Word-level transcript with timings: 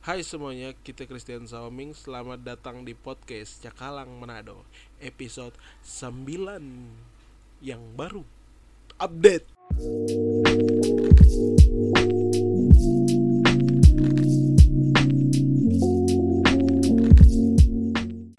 Hai 0.00 0.24
semuanya, 0.24 0.72
kita 0.80 1.04
Christian 1.04 1.44
Saoming 1.44 1.92
Selamat 1.92 2.40
datang 2.40 2.88
di 2.88 2.96
podcast 2.96 3.60
Cakalang 3.60 4.08
Manado 4.16 4.64
Episode 4.96 5.52
9 5.84 7.60
Yang 7.60 7.82
baru. 8.00 8.24
Update. 8.96 9.44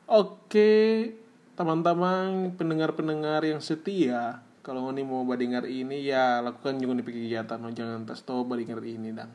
Oke, 0.10 0.74
teman-teman 1.54 2.58
pendengar-pendengar 2.58 3.46
yang 3.46 3.62
setia 3.62 4.42
Kalau 4.66 4.90
ini 4.90 5.06
mau 5.06 5.22
badingar 5.30 5.70
ini 5.70 6.10
ya 6.10 6.42
lakukan 6.42 6.82
juga 6.82 6.98
di 6.98 7.06
kegiatan 7.06 7.62
Jangan 7.70 8.10
tas 8.10 8.26
to 8.26 8.50
ini 8.50 8.66
mereka 8.66 9.30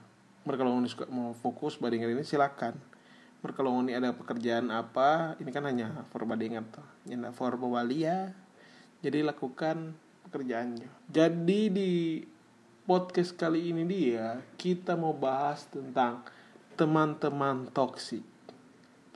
ini 0.46 0.88
suka 0.88 1.10
mau 1.10 1.34
fokus 1.34 1.74
badingar 1.74 2.14
ini 2.14 2.22
silakan. 2.22 2.78
Kalau 3.46 3.78
ini 3.78 3.94
ada 3.94 4.10
pekerjaan 4.10 4.74
apa? 4.74 5.38
Ini 5.38 5.50
kan 5.54 5.66
hanya 5.70 6.02
for 6.10 6.26
badingar 6.26 6.66
tuh. 6.70 6.86
Nyenda 7.06 7.30
for 7.30 7.54
ya 7.90 8.34
jadi 9.06 9.22
lakukan 9.22 9.94
pekerjaannya. 10.26 10.90
Jadi 11.10 11.60
di 11.70 11.92
podcast 12.86 13.34
kali 13.34 13.70
ini 13.70 13.82
dia 13.86 14.42
kita 14.58 14.98
mau 14.98 15.14
bahas 15.14 15.66
tentang 15.70 16.22
teman-teman 16.78 17.66
toksik 17.72 18.22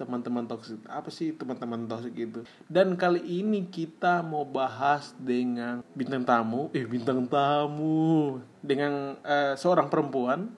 teman-teman 0.01 0.49
toksik 0.49 0.81
apa 0.89 1.13
sih 1.13 1.37
teman-teman 1.37 1.85
toksik 1.85 2.17
itu? 2.17 2.41
Dan 2.65 2.97
kali 2.97 3.21
ini 3.21 3.69
kita 3.69 4.25
mau 4.25 4.49
bahas 4.49 5.13
dengan 5.21 5.85
bintang 5.93 6.25
tamu. 6.25 6.73
Eh 6.73 6.89
bintang 6.89 7.29
tamu. 7.29 8.41
Dengan 8.65 9.21
uh, 9.21 9.53
seorang 9.61 9.93
perempuan 9.93 10.49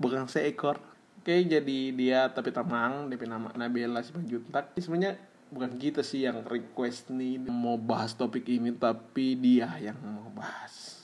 bukan 0.00 0.24
seekor 0.26 0.80
oke 1.20 1.34
jadi 1.44 1.78
dia 1.92 2.32
tapi 2.32 2.48
tamang 2.50 3.12
DP 3.12 3.28
nama 3.28 3.52
Nabila 3.52 4.00
Simanjuntak 4.00 4.72
sebenarnya 4.80 5.20
bukan 5.52 5.76
kita 5.76 6.00
sih 6.00 6.24
yang 6.24 6.40
request 6.48 7.12
nih 7.12 7.36
mau 7.44 7.76
bahas 7.76 8.16
topik 8.16 8.48
ini 8.48 8.72
tapi 8.72 9.36
dia 9.36 9.68
yang 9.76 10.00
mau 10.00 10.32
bahas 10.32 11.00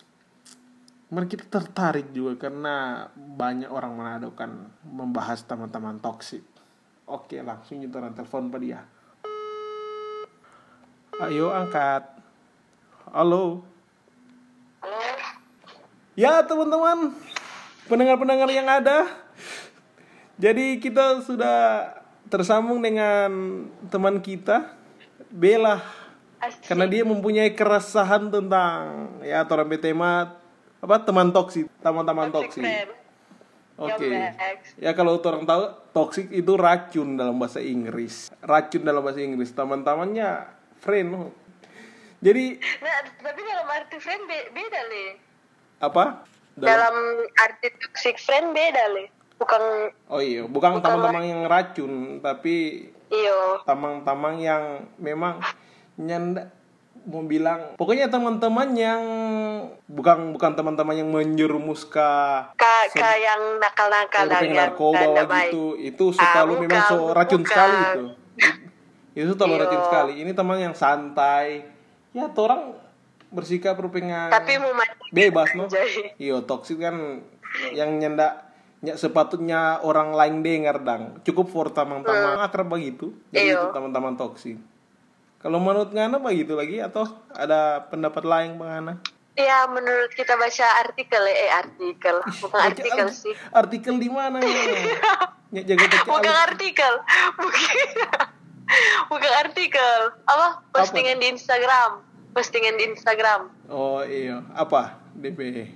Mari 1.06 1.30
kita 1.30 1.46
tertarik 1.46 2.10
juga 2.10 2.50
karena 2.50 3.06
banyak 3.14 3.70
orang 3.70 3.94
Manado 3.94 4.34
kan 4.34 4.74
membahas 4.82 5.38
teman-teman 5.46 6.02
toksik. 6.02 6.42
Oke, 7.06 7.38
langsung 7.46 7.78
nyetoran 7.78 8.10
telepon 8.10 8.50
pada 8.50 8.64
dia. 8.66 8.82
Ayo 11.22 11.54
angkat. 11.54 12.02
Halo. 13.14 13.62
Halo. 14.82 14.98
Ya 16.18 16.42
teman-teman, 16.42 17.14
pendengar-pendengar 17.86 18.50
yang 18.50 18.66
ada. 18.66 19.06
Jadi 20.36 20.78
kita 20.78 21.24
sudah 21.24 21.90
tersambung 22.28 22.82
dengan 22.82 23.30
teman 23.88 24.20
kita 24.20 24.74
Bella 25.32 25.80
Asik. 26.42 26.68
karena 26.68 26.84
dia 26.84 27.02
mempunyai 27.06 27.54
keresahan 27.56 28.28
tentang 28.28 29.08
ya 29.24 29.46
atau 29.46 29.56
tema 29.80 30.36
apa 30.76 30.96
teman 31.00 31.32
toksik, 31.32 31.70
teman-teman 31.80 32.28
toksik. 32.28 32.60
friend. 32.60 32.90
Oke. 33.76 34.08
Ex. 34.08 34.60
Ya 34.80 34.96
kalau 34.96 35.20
orang 35.20 35.44
tahu 35.44 35.62
toxic 35.92 36.32
itu 36.32 36.52
racun 36.56 37.16
dalam 37.16 37.36
bahasa 37.36 37.60
Inggris. 37.60 38.32
Racun 38.40 38.84
dalam 38.84 39.04
bahasa 39.04 39.20
Inggris. 39.20 39.52
Teman-temannya 39.52 40.48
friend. 40.80 41.32
Jadi 42.24 42.56
Nah, 42.80 43.04
tapi 43.20 43.40
dalam 43.44 43.68
arti 43.68 43.96
friend 44.00 44.22
be- 44.24 44.48
beda 44.52 44.80
le. 44.88 45.04
apa? 45.76 46.24
Dalam 46.56 46.94
arti 47.36 47.68
toxic 47.76 48.16
friend 48.16 48.50
beda 48.50 48.84
le. 48.92 49.04
Bukan 49.36 49.62
Oh 50.08 50.18
iya, 50.18 50.48
bukan 50.48 50.80
teman-teman 50.80 51.20
yang 51.22 51.42
racun, 51.44 52.24
tapi 52.24 52.88
iyo. 53.12 53.60
tamang-tamang 53.68 54.40
yang 54.40 54.62
memang 54.96 55.44
nyanda 55.96 56.48
mau 57.06 57.22
bilang 57.22 57.78
pokoknya 57.78 58.10
teman-teman 58.10 58.74
yang 58.74 59.02
bukan 59.86 60.34
bukan 60.34 60.58
teman-teman 60.58 60.98
yang 60.98 61.06
menjerumus 61.06 61.86
ke 61.86 62.02
Ka, 62.58 62.74
ka 62.90 63.10
yang 63.14 63.62
nakal-nakal 63.62 64.26
yang 64.26 64.42
yang 64.42 64.74
narkoba 64.74 65.22
gitu 65.46 65.78
itu 65.78 66.10
selalu 66.10 66.52
Ah, 66.58 66.60
memang 66.66 66.82
so 66.90 67.14
racun 67.14 67.40
bukan. 67.40 67.50
sekali 67.54 67.76
itu 67.78 68.04
itu 69.22 69.32
terlalu 69.38 69.58
racun 69.62 69.82
sekali 69.86 70.12
ini 70.18 70.34
teman 70.34 70.58
yang 70.58 70.74
santai 70.74 71.62
ya 72.10 72.26
tuh 72.26 72.50
orang 72.50 72.74
bersikap 73.36 73.76
rupanya 73.76 74.32
Tapi 74.32 74.56
mau 74.56 74.72
mati. 74.72 75.12
bebas 75.12 75.52
no 75.52 75.68
iyo 76.16 76.40
toksik 76.42 76.80
kan 76.80 77.20
yang 77.70 77.96
nyenda 77.96 78.48
ya, 78.80 78.96
sepatutnya 78.96 79.78
orang 79.80 80.10
lain 80.10 80.40
dengar 80.40 80.80
dang 80.80 81.20
cukup 81.22 81.46
for 81.46 81.66
tamang-tamang 81.68 82.40
akrab 82.40 82.66
begitu 82.66 83.12
jadi 83.28 83.52
Iyo. 83.52 83.60
itu 83.60 83.66
teman-teman 83.70 84.16
toksik 84.16 84.56
kalau 85.36 85.60
menurut 85.60 85.92
Ngana 85.92 86.16
begitu 86.16 86.56
lagi 86.56 86.80
atau 86.80 87.04
ada 87.30 87.84
pendapat 87.86 88.24
lain 88.24 88.56
Bang 88.56 88.72
Ngana? 88.72 88.94
Ya 89.36 89.68
menurut 89.68 90.10
kita 90.10 90.32
baca 90.32 90.66
artikel 90.80 91.20
eh 91.22 91.52
artikel 91.52 92.16
bukan 92.40 92.56
artikel 92.58 93.04
art- 93.04 93.12
sih. 93.14 93.36
Artikel 93.52 94.00
di 94.00 94.08
mana? 94.08 94.40
ya, 95.54 95.60
jaga 95.62 95.86
Bukan 96.02 96.24
alis. 96.26 96.46
artikel. 96.50 96.92
Bukan. 97.38 97.74
Bukan 99.06 99.32
artikel. 99.38 99.98
Apa? 100.24 100.64
Postingan 100.72 101.20
di 101.20 101.30
Instagram. 101.30 102.00
Postingan 102.36 102.76
di 102.76 102.84
Instagram. 102.92 103.48
Oh 103.72 104.04
iya, 104.04 104.44
apa 104.52 105.00
DP 105.16 105.72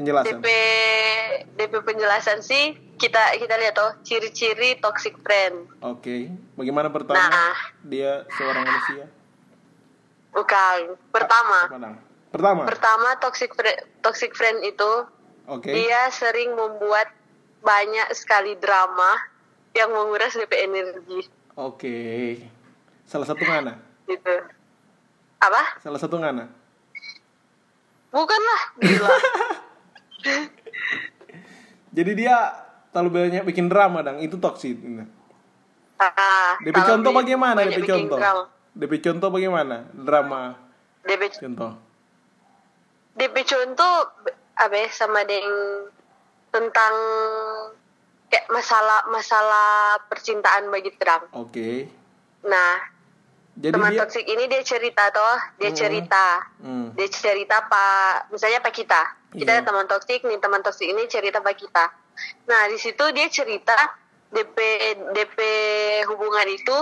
penjelasan? 0.00 0.40
DP 0.40 0.46
DP 1.52 1.74
penjelasan 1.84 2.40
sih 2.40 2.72
kita 2.96 3.36
kita 3.36 3.60
lihat 3.60 3.76
oh 3.76 3.92
ciri-ciri 4.00 4.80
toxic 4.80 5.20
friend. 5.20 5.68
Oke, 5.84 6.32
bagaimana 6.56 6.88
pertama 6.88 7.20
Nah. 7.20 7.56
dia 7.84 8.24
seorang 8.40 8.64
manusia? 8.64 9.04
Bukan. 10.32 10.96
Pertama, 11.12 11.58
Dang? 11.68 11.96
Pertama. 12.32 12.62
pertama 12.64 13.08
toxic 13.20 13.52
friend, 13.52 13.76
toxic 14.00 14.32
friend 14.32 14.64
itu 14.64 14.92
Oke. 15.44 15.76
dia 15.76 16.08
sering 16.08 16.56
membuat 16.56 17.12
banyak 17.60 18.16
sekali 18.16 18.56
drama 18.56 19.12
yang 19.76 19.92
menguras 19.92 20.32
DP 20.32 20.52
energi 20.64 21.20
Oke. 21.52 21.96
Salah 23.04 23.28
satu 23.28 23.44
ngana. 23.44 23.76
gitu. 24.08 24.55
Apa? 25.40 25.62
Salah 25.84 26.00
satu 26.00 26.16
ngana. 26.16 26.48
Bukan 28.10 28.40
lah, 28.40 28.62
gila. 28.80 29.08
Jadi 31.96 32.12
dia 32.16 32.36
terlalu 32.92 33.28
banyak 33.28 33.44
bikin 33.44 33.68
drama 33.68 34.00
dang, 34.00 34.20
itu 34.24 34.40
toxic. 34.40 34.76
Ah, 35.96 36.60
DP 36.60 36.76
contoh 36.76 37.12
bagaimana 37.12 37.64
DP 37.64 37.88
contoh? 37.88 38.18
drama. 38.20 38.44
DP 38.76 38.92
contoh 39.00 39.28
bagaimana? 39.32 39.76
Drama 39.96 40.40
DP 41.06 41.22
contoh. 41.40 41.72
DP 43.16 43.36
contoh 43.48 43.94
apa 44.56 44.74
ya, 44.76 44.88
sama 44.92 45.24
dengan 45.24 45.88
tentang 46.52 46.94
kayak 48.28 48.46
masalah 48.50 49.06
masalah 49.08 50.00
percintaan 50.10 50.68
bagi 50.68 50.92
terang. 50.96 51.28
Oke. 51.32 51.88
Nah, 52.44 52.80
Jadi 53.56 53.72
teman 53.72 53.88
dia 53.88 54.04
toksik 54.04 54.22
ini 54.22 54.44
dia 54.46 54.60
cerita 54.60 55.08
toh, 55.08 55.36
dia 55.56 55.72
Hmm. 55.72 55.78
cerita. 55.78 56.26
Hmm. 56.60 56.92
Dia 56.92 57.08
cerita 57.08 57.56
pak, 57.64 58.28
misalnya 58.28 58.60
pak 58.60 58.72
kita. 58.72 59.02
Kita 59.32 59.50
ada 59.50 59.64
teman 59.64 59.84
toksik 59.84 60.20
nih, 60.22 60.36
teman 60.36 60.60
toksik 60.60 60.84
ini 60.84 61.04
cerita 61.06 61.40
pak 61.40 61.56
kita. 61.56 61.84
Nah, 62.46 62.68
di 62.68 62.76
situ 62.76 63.04
dia 63.12 63.28
cerita 63.28 63.76
DP 64.28 64.56
DP 65.12 65.38
hubungan 66.08 66.46
itu 66.46 66.76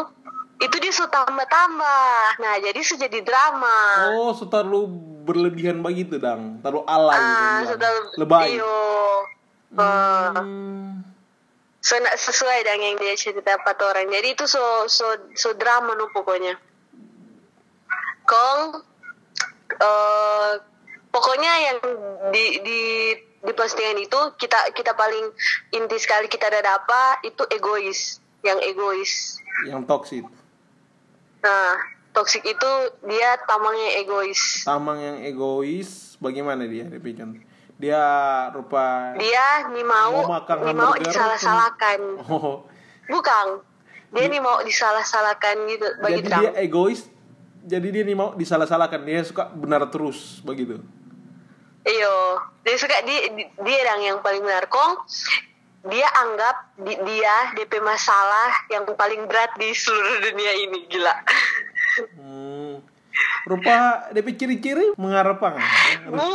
itu 0.56 0.76
dia 0.78 0.90
sudah 0.90 1.26
tambah-tambah. 1.26 2.38
Nah, 2.38 2.54
jadi 2.58 2.78
sudah 2.78 3.06
jadi 3.06 3.20
drama. 3.22 3.78
Oh, 4.12 4.30
so 4.30 4.46
terlalu 4.46 4.86
berlebihan 5.24 5.78
begitu 5.78 6.18
dang, 6.18 6.58
terlalu 6.58 6.86
alay 6.86 7.18
ah, 7.18 7.58
sudah 7.64 7.90
Lebay. 8.14 8.54
iyo. 8.54 8.76
Hmm. 9.74 11.02
so 11.80 11.98
nak 11.98 12.14
sesuai 12.14 12.62
dengan 12.62 12.94
yang 12.94 12.96
dia 12.96 13.12
cerita 13.12 13.58
apa 13.58 13.74
tuh 13.74 13.90
orang 13.90 14.06
jadi 14.06 14.32
itu 14.32 14.46
so 14.46 14.62
so 14.86 15.02
so 15.34 15.50
drama 15.52 15.92
no 15.92 16.06
pokoknya 16.08 16.54
kong 18.24 18.60
eh 19.70 20.52
pokoknya 21.08 21.52
yang 21.62 21.78
di 22.30 22.44
di 22.60 22.80
di 23.38 23.52
postingan 23.52 23.98
itu 23.98 24.20
kita 24.34 24.72
kita 24.72 24.92
paling 24.92 25.28
inti 25.70 25.96
sekali 25.96 26.26
kita 26.26 26.48
ada 26.48 26.74
apa 26.74 27.20
itu 27.22 27.44
egois 27.48 28.18
yang 28.40 28.58
egois 28.60 29.36
Yang 29.64 29.82
toksik. 29.86 30.24
nah 31.40 31.76
toksik 32.10 32.42
itu 32.42 32.70
dia 33.04 33.36
tamangnya 33.44 34.00
egois 34.00 34.64
Tamang 34.64 34.96
yang 34.96 35.18
egois, 35.20 36.16
bagaimana 36.18 36.64
dia? 36.64 36.88
Contoh. 36.88 37.40
Dia 37.74 38.02
rupa 38.50 39.12
dia 39.18 39.66
nih 39.68 39.82
mau 39.82 40.22
Mau 40.22 40.30
makan 40.32 40.56
nih 40.62 40.74
mau 40.74 40.94
disalah-salahkan 40.94 42.00
Oh, 42.24 42.64
bukan 43.06 43.46
dia 44.08 44.24
nih 44.24 44.38
mau 44.38 44.62
disalah-salahkan 44.62 45.56
gitu 45.68 45.86
bagi 45.98 46.22
jadi 46.22 46.28
Trump. 46.28 46.42
dia 46.42 46.52
egois. 46.56 47.00
Jadi 47.64 47.88
dia 47.90 48.04
nih 48.04 48.12
mau 48.12 48.36
disalah-salahkan, 48.36 49.00
dia 49.02 49.24
suka 49.24 49.48
benar 49.48 49.88
terus 49.88 50.44
begitu. 50.44 50.84
Iyo, 51.80 52.14
dia 52.60 52.76
suka 52.76 53.00
dia 53.02 53.32
dia 53.40 53.78
yang 53.86 54.00
yang 54.02 54.18
paling 54.20 54.40
benar 54.40 54.68
kong 54.68 55.04
dia 55.84 56.08
anggap 56.18 56.56
di, 56.80 56.96
dia 56.96 57.52
DP 57.54 57.76
masalah 57.78 58.64
yang 58.68 58.88
paling 58.96 59.28
berat 59.28 59.52
di 59.54 59.68
seluruh 59.70 60.16
dunia 60.22 60.52
ini 60.58 60.88
gila 60.88 61.12
Hmm. 62.18 62.82
Rupa 63.46 64.10
DP 64.10 64.34
ciri-ciri 64.34 64.98
mengharap 64.98 65.38
apa? 65.38 65.62
bu 66.08 66.26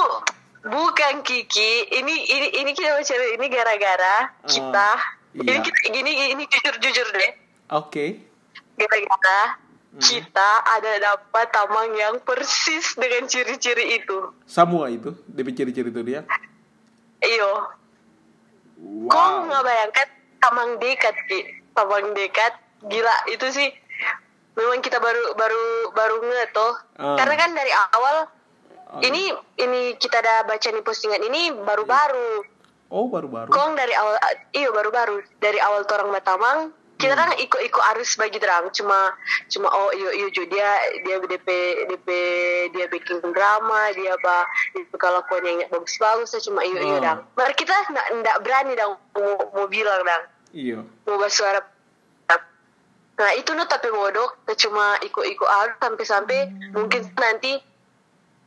bukan 0.63 1.19
Kiki 1.19 1.91
ini 1.91 2.15
ini 2.15 2.47
ini 2.63 2.71
kita 2.71 2.95
bicara 2.95 3.25
ini 3.35 3.45
gara-gara 3.51 4.15
kita 4.45 4.89
iya. 5.35 5.51
ini 5.51 5.59
kita- 5.59 5.83
gini 5.91 6.11
ini 6.31 6.43
jujur 6.47 6.75
jujur 6.79 7.07
deh 7.11 7.31
Oke. 7.73 8.23
gara-gara 8.77 9.59
kita 9.97 10.49
ada 10.69 10.91
dapat 11.01 11.49
tamang 11.49 11.89
yang 11.97 12.21
persis 12.21 12.93
dengan 12.93 13.25
ciri-ciri 13.25 13.97
itu 13.97 14.29
Semua 14.45 14.85
itu 14.93 15.17
DP 15.25 15.57
ciri-ciri 15.57 15.89
itu 15.89 16.01
dia. 16.05 16.21
iyo 17.19 17.51
Kok 18.79 19.11
Wow. 19.11 19.43
nggak 19.49 19.63
bayangkan 19.65 20.07
tamang 20.39 20.79
dekat 20.79 21.15
ki, 21.27 21.39
tamang 21.75 22.15
dekat, 22.15 22.55
gila 22.87 23.11
itu 23.27 23.43
sih. 23.51 23.67
Memang 24.55 24.79
kita 24.79 25.03
baru 25.03 25.35
baru 25.35 25.63
baru 25.91 26.15
nge 26.23 26.43
toh. 26.55 26.73
Ah. 26.95 27.19
Karena 27.19 27.35
kan 27.35 27.51
dari 27.51 27.71
awal 27.91 28.15
Oh. 28.89 28.97
ini 29.05 29.29
ini 29.59 29.93
kita 30.01 30.17
ada 30.17 30.47
baca 30.49 30.65
nih 30.65 30.81
postingan 30.81 31.21
ini 31.21 31.53
baru-baru. 31.53 32.41
Oh 32.89 33.05
baru-baru. 33.05 33.53
Kong 33.53 33.77
dari 33.77 33.93
awal 33.93 34.17
iyo 34.49 34.73
baru-baru 34.73 35.21
dari 35.37 35.61
awal 35.61 35.85
orang 35.85 36.09
Batamang 36.09 36.59
kita 36.99 37.15
kan 37.15 37.31
ikut-ikut 37.39 37.83
arus 37.95 38.19
bagi 38.19 38.43
terang 38.43 38.67
cuma 38.75 39.15
cuma 39.47 39.71
oh 39.71 39.87
iyo 39.95 40.11
iyo 40.11 40.27
Jo, 40.35 40.43
dia 40.51 40.67
dia 41.07 41.15
DP 41.15 41.47
DP 41.87 42.07
dia 42.75 42.85
bikin 42.91 43.23
drama 43.31 43.87
dia 43.95 44.19
ba 44.19 44.43
itu 44.75 44.91
kelakuan 44.99 45.47
yang 45.47 45.63
bagus-bagus. 45.71 46.35
Cuma 46.43 46.59
iyo 46.67 46.75
iyo 46.75 46.99
Oh. 46.99 47.01
dang. 47.01 47.19
Mari 47.39 47.55
kita 47.55 47.71
ndak 47.95 48.07
ndak 48.19 48.37
berani 48.43 48.75
dang 48.75 48.99
mau, 49.15 49.31
mau 49.55 49.67
bilang 49.71 50.03
dang. 50.03 50.23
Iya. 50.51 50.83
mau 51.07 51.15
bersuara 51.15 51.63
nah 53.19 53.31
itu 53.35 53.51
no 53.55 53.63
tapi 53.63 53.87
bodoh. 53.91 54.35
Cuma 54.59 54.99
ikut-ikut 54.99 55.47
arus 55.47 55.75
sampai-sampai 55.79 56.39
mungkin 56.75 57.03
nanti 57.15 57.63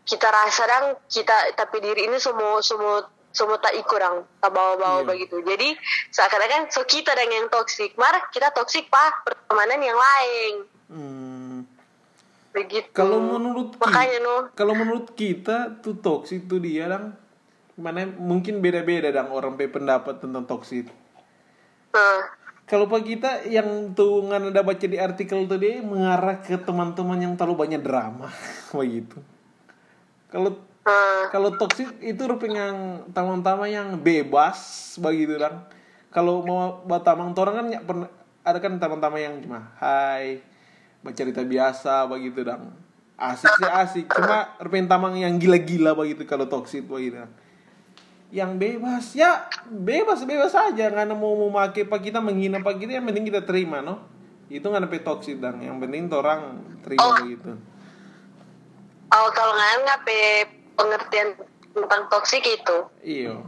kita 0.04 0.28
rasa 0.28 0.68
dang 0.68 0.86
kita 1.08 1.56
tapi 1.56 1.80
diri 1.80 2.04
ini 2.04 2.20
semua 2.20 2.60
semua 2.60 3.08
semua 3.32 3.56
tak 3.56 3.74
ikut 3.74 3.98
dang 3.98 4.22
tak 4.36 4.50
bawa-bawa 4.50 5.02
Iya. 5.02 5.08
begitu 5.08 5.36
jadi 5.40 5.68
seakan-akan 6.08 6.68
so 6.68 6.84
kita 6.84 7.10
dang 7.10 7.28
yang 7.28 7.48
toksik 7.48 7.96
mar 7.96 8.12
kita 8.28 8.48
toksik 8.50 8.86
pak 8.86 9.22
pertemanan 9.22 9.80
yang 9.80 9.96
lain 9.96 10.54
Hmm. 10.86 11.64
begitu 12.50 12.92
Kalau 12.92 13.16
menurut 13.18 13.74
makanya 13.76 14.12
ki- 14.14 14.22
no 14.22 14.36
kalau 14.52 14.74
menurut 14.74 15.06
kita 15.12 15.56
tuh 15.78 15.96
toksik 15.96 16.44
tuh 16.44 16.58
dia 16.58 16.86
dang 16.86 17.16
mana 17.74 18.04
mungkin 18.06 18.60
beda-beda 18.60 19.08
dang 19.08 19.28
orang 19.28 19.56
pe 19.56 19.64
pendapat 19.66 20.20
tentang 20.20 20.44
toksik. 20.44 20.92
Kalau 22.62 22.84
pak 22.86 23.02
kita 23.02 23.30
yang 23.46 23.92
tuh 23.92 24.22
nggak 24.22 24.48
ada 24.48 24.62
baca 24.62 24.86
di 24.86 24.96
artikel 24.96 25.44
tuh 25.44 25.56
dia 25.56 25.80
mengarah 25.80 26.36
ke 26.38 26.56
teman-teman 26.58 27.18
yang 27.18 27.34
terlalu 27.34 27.56
banyak 27.58 27.80
drama 27.80 28.28
begitu. 28.72 29.16
Kalau 30.26 30.56
kalau 31.30 31.54
toksik 31.54 32.02
itu 32.02 32.22
rupanya 32.26 32.74
yang 32.74 32.80
taman-taman 33.14 33.70
yang 33.70 33.88
bebas 34.02 34.58
begitu 34.98 35.38
dang. 35.38 35.62
Kalau 36.10 36.42
mau 36.42 36.82
batamang 36.84 37.32
orang 37.38 37.54
kan 37.54 37.66
pernah 37.86 38.08
ada 38.42 38.58
kan 38.58 38.76
taman-taman 38.82 39.20
yang 39.22 39.34
cuma 39.46 39.70
hai 39.78 40.42
bercerita 41.06 41.46
biasa 41.46 42.10
begitu 42.10 42.42
dang. 42.42 42.74
Asik 43.14 43.54
sih 43.54 43.70
asik, 43.70 44.06
cuma 44.10 44.58
rupanya 44.58 44.98
tamang 44.98 45.14
yang 45.14 45.38
gila-gila 45.38 45.94
begitu 45.94 46.26
kalau 46.26 46.50
toksik 46.50 46.82
begitu. 46.90 47.22
Yang 48.34 48.50
bebas 48.58 49.04
ya 49.14 49.46
bebas 49.70 50.26
bebas 50.26 50.50
aja 50.56 50.90
nggak 50.90 51.06
ada 51.06 51.14
mau 51.14 51.38
mau 51.38 51.52
make 51.62 51.86
pak 51.86 52.00
kita 52.02 52.18
menghina 52.18 52.58
pak 52.58 52.80
kita 52.80 52.98
yang 52.98 53.06
penting 53.06 53.28
kita 53.28 53.44
terima 53.46 53.84
no 53.84 54.02
itu 54.48 54.64
nggak 54.64 54.88
ada 54.88 54.98
toksik 55.04 55.36
dang 55.38 55.60
yang 55.60 55.76
penting 55.78 56.08
orang 56.10 56.64
terima 56.80 57.04
Oh. 57.04 57.12
begitu 57.20 57.52
oh 59.12 59.28
kalau 59.36 59.52
nggak 59.52 59.70
ngape 59.84 60.61
pengertian 60.82 61.38
tentang 61.70 62.02
toksik 62.10 62.42
itu. 62.42 62.76
Iyo 63.06 63.46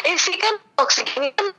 eh 0.00 0.16
sih 0.16 0.36
kan 0.40 0.56
toksik 0.80 1.08
ini 1.20 1.30
kan 1.36 1.52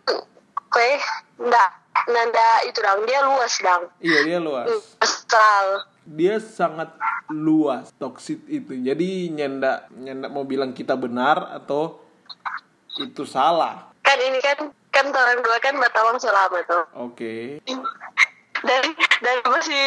kayak 0.74 1.06
ndak 1.38 1.70
nanda 2.10 2.50
itu 2.66 2.82
dang 2.82 3.06
dia 3.06 3.22
luas 3.22 3.54
dang 3.62 3.84
iya 4.02 4.20
dia 4.26 4.40
luas. 4.42 4.98
Astral 5.00 5.86
dia 6.04 6.36
sangat 6.42 6.92
luas 7.32 7.94
toksit 7.96 8.44
itu. 8.52 8.76
Jadi 8.76 9.32
nyenda 9.32 9.88
nyenda 9.96 10.28
mau 10.28 10.44
bilang 10.44 10.76
kita 10.76 11.00
benar 11.00 11.56
atau 11.56 12.04
itu 13.00 13.24
salah? 13.24 13.96
Kan 14.04 14.20
ini 14.20 14.44
kan 14.44 14.68
kan 14.92 15.06
orang 15.16 15.40
dua 15.40 15.58
kan 15.64 15.80
Batawang 15.80 16.20
selama 16.20 16.60
tuh. 16.68 16.84
Oke. 17.00 17.64
Dari 18.64 18.92
dari 19.24 19.42
masih 19.48 19.84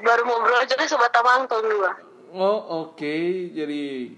baru 0.00 0.22
mau 0.24 0.40
bro 0.40 0.64
aja 0.64 0.80
sama 0.88 1.12
Batawang 1.12 1.44
tahun 1.44 1.68
dua 1.68 1.90
oh 2.34 2.90
oke. 2.90 3.16
Jadi 3.54 4.10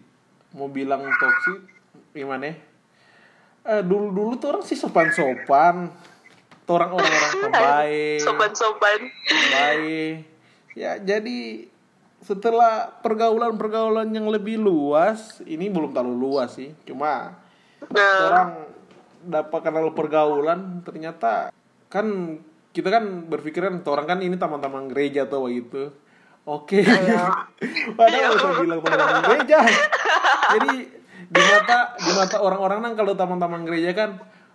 mau 0.57 0.73
bilang 0.73 1.05
toksit 1.05 1.77
gimana 2.17 2.49
eh, 3.67 3.83
dulu 3.85 4.09
dulu 4.09 4.33
tuh 4.41 4.57
orang 4.57 4.65
sih 4.65 4.79
sopan 4.79 5.13
sopan 5.13 5.93
orang 6.67 6.91
orang 6.97 7.13
orang 7.13 7.35
pembaik 7.45 8.21
sopan-sopan. 8.25 9.01
Baik 9.53 10.15
ya 10.73 10.97
jadi 10.97 11.69
setelah 12.25 12.91
pergaulan-pergaulan 13.05 14.09
yang 14.11 14.27
lebih 14.33 14.59
luas 14.59 15.45
ini 15.45 15.69
belum 15.69 15.93
terlalu 15.93 16.17
luas 16.17 16.57
sih. 16.57 16.73
Cuma 16.89 17.37
nah. 17.93 18.21
orang 18.27 18.51
dapat 19.27 19.61
kenal 19.61 19.93
pergaulan 19.93 20.81
ternyata 20.83 21.53
kan 21.93 22.39
kita 22.73 22.89
kan 22.93 23.29
berpikiran 23.31 23.85
orang 23.87 24.07
kan 24.09 24.19
ini 24.25 24.37
taman-taman 24.41 24.91
gereja 24.91 25.25
atau 25.25 25.47
begitu 25.47 25.93
oke. 26.47 26.81
Padahal 27.99 28.35
saya 28.39 28.55
bilang 28.63 28.81
taman-taman 28.81 29.23
gereja. 29.27 29.59
Jadi 30.57 30.75
di 31.27 31.43
mata 31.43 31.79
di 31.99 32.13
mata 32.15 32.37
orang-orang 32.39 32.79
kan 32.87 32.93
kalau 32.95 33.13
taman-taman 33.19 33.63
gereja 33.67 33.91
kan 33.93 34.11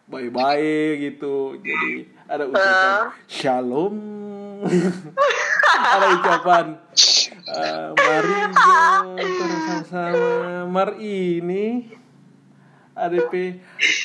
baik-baik 0.08 0.94
gitu. 1.12 1.60
Jadi 1.60 2.10
ada 2.26 2.44
ucapan 2.48 3.12
shalom. 3.28 3.96
Ada 5.72 6.08
ucapan 6.14 6.66
eh, 7.50 7.88
mari 7.98 8.38
Jo, 8.54 8.78
bersama 9.66 10.70
mar 10.70 10.90
ini. 11.02 11.90
ADP 12.92 13.34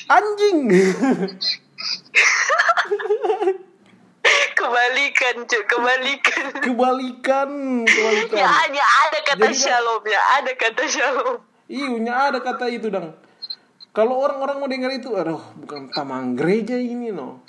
anjing 0.07 0.59
kebalikan 4.67 5.37
cuy 5.47 5.63
kebalikan 5.63 6.45
kebalikan 6.59 7.51
kebalikan 7.87 8.37
ya 8.37 8.49
hanya 8.51 8.85
ada 9.07 9.19
kata 9.23 9.47
Jadi 9.47 9.55
kan- 9.55 9.63
shalom 9.63 10.03
ya 10.03 10.21
ada 10.43 10.53
kata 10.59 10.83
shalom 10.91 11.39
Iya, 11.67 12.31
ada 12.31 12.39
kata 12.39 12.71
itu 12.71 12.87
dong. 12.95 13.11
Kalau 13.91 14.23
orang-orang 14.23 14.57
mau 14.63 14.71
dengar 14.71 14.93
itu, 14.95 15.11
aduh, 15.19 15.43
bukan 15.59 15.91
tamang 15.91 16.39
gereja 16.39 16.79
ini 16.79 17.11
no. 17.11 17.43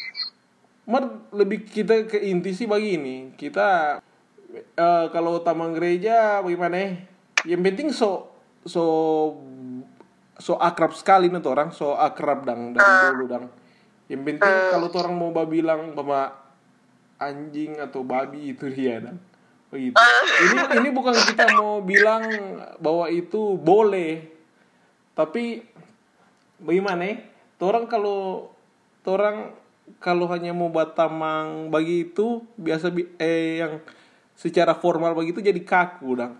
Mar 0.89 1.29
lebih 1.29 1.67
kita 1.69 2.09
ke 2.09 2.17
inti 2.25 2.55
sih 2.57 2.65
begini. 2.65 3.37
Kita 3.37 4.01
eh, 4.57 5.05
kalau 5.13 5.43
tamang 5.45 5.77
gereja 5.77 6.41
bagaimana? 6.41 6.75
ya? 6.81 6.89
Yang 7.53 7.61
penting 7.61 7.87
so 7.93 8.33
so 8.65 8.83
so 10.41 10.57
akrab 10.57 10.97
sekali 10.97 11.29
nih 11.29 11.43
orang, 11.45 11.69
so 11.69 11.93
akrab 11.93 12.41
dang 12.41 12.73
dari 12.73 13.13
dulu 13.13 13.25
dang. 13.29 13.45
Yang 14.09 14.21
penting 14.33 14.53
kalau 14.73 14.87
tuh 14.89 14.99
orang 15.05 15.13
mau 15.13 15.29
bilang 15.45 15.93
bahwa 15.93 16.46
anjing 17.17 17.77
atau 17.81 18.01
babi 18.05 18.53
itu 18.53 18.69
dia 18.69 19.01
dang. 19.01 19.19
Begitu. 19.67 19.97
Ini 20.47 20.57
ini 20.79 20.89
bukan 20.95 21.13
kita 21.13 21.59
mau 21.59 21.83
bilang 21.83 22.23
bahwa 22.79 23.11
itu 23.11 23.59
boleh. 23.59 24.23
Tapi 25.17 25.65
bagaimana? 26.61 27.03
ya? 27.03 27.15
Orang 27.59 27.89
kalau 27.89 28.49
orang 29.03 29.51
kalau 29.99 30.27
hanya 30.29 30.51
mau 30.51 30.69
batamang 30.69 31.71
bagi 31.71 32.07
itu 32.11 32.43
biasa 32.59 32.91
bi- 32.91 33.11
eh 33.17 33.63
yang 33.63 33.79
secara 34.37 34.77
formal 34.77 35.17
begitu 35.17 35.41
jadi 35.41 35.59
kaku 35.63 36.15
dang. 36.15 36.33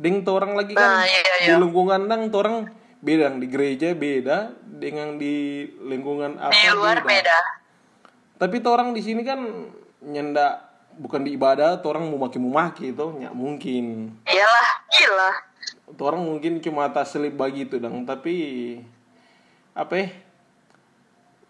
Deng 0.00 0.24
orang 0.24 0.56
lagi 0.56 0.72
kan 0.72 0.80
Nah, 0.80 1.04
iya, 1.04 1.20
iya. 1.20 1.32
di 1.44 1.52
lingkungan 1.60 2.08
dang 2.08 2.32
orang 2.32 2.72
beda 3.00 3.32
di 3.40 3.48
gereja 3.48 3.96
beda 3.96 4.52
dengan 4.60 5.16
di 5.16 5.64
lingkungan 5.80 6.36
apa 6.36 6.52
di 6.52 6.68
luar 6.68 7.00
beda 7.00 7.59
tapi 8.40 8.64
tuh 8.64 8.72
orang 8.72 8.96
di 8.96 9.04
sini 9.04 9.20
kan 9.20 9.68
nyenda 10.00 10.64
bukan 10.96 11.28
di 11.28 11.36
ibadah 11.36 11.76
tuh 11.84 11.92
orang 11.92 12.08
mau 12.08 12.24
maki 12.24 12.40
mau 12.40 12.56
maki 12.56 12.96
itu 12.96 13.04
nggak 13.04 13.36
mungkin. 13.36 14.16
Iyalah 14.24 14.68
gila 14.88 15.30
tuh 15.92 16.04
orang 16.08 16.24
mungkin 16.24 16.64
cuma 16.64 16.88
atas 16.88 17.12
selip 17.12 17.36
begitu 17.36 17.76
dong 17.76 18.08
tapi 18.08 18.34
apa 19.76 19.92
ya? 19.92 20.08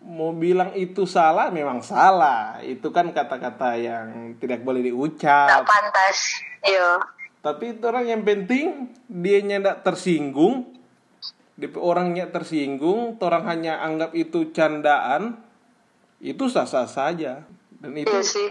Mau 0.00 0.34
bilang 0.34 0.74
itu 0.74 1.06
salah 1.06 1.54
memang 1.54 1.78
salah. 1.86 2.58
Itu 2.66 2.90
kan 2.90 3.14
kata-kata 3.14 3.78
yang 3.78 4.34
tidak 4.42 4.66
boleh 4.66 4.82
tak 4.82 4.90
diucap 4.90 5.62
pantas 5.62 6.42
iya 6.66 6.98
tapi 7.40 7.72
itu 7.72 7.84
orang 7.88 8.04
yang 8.04 8.22
penting 8.24 8.92
dia 9.08 9.40
nyendak 9.40 9.80
tersinggung. 9.80 10.76
DP 11.60 11.76
orangnya 11.76 12.32
tersinggung 12.32 13.20
orang 13.20 13.44
hanya 13.44 13.84
anggap 13.84 14.16
itu 14.16 14.48
candaan 14.48 15.36
itu 16.20 16.44
sah-sah 16.46 16.84
saja 16.84 17.42
dan 17.74 17.92
itu 17.92 18.06
Iya 18.06 18.20
sih. 18.22 18.48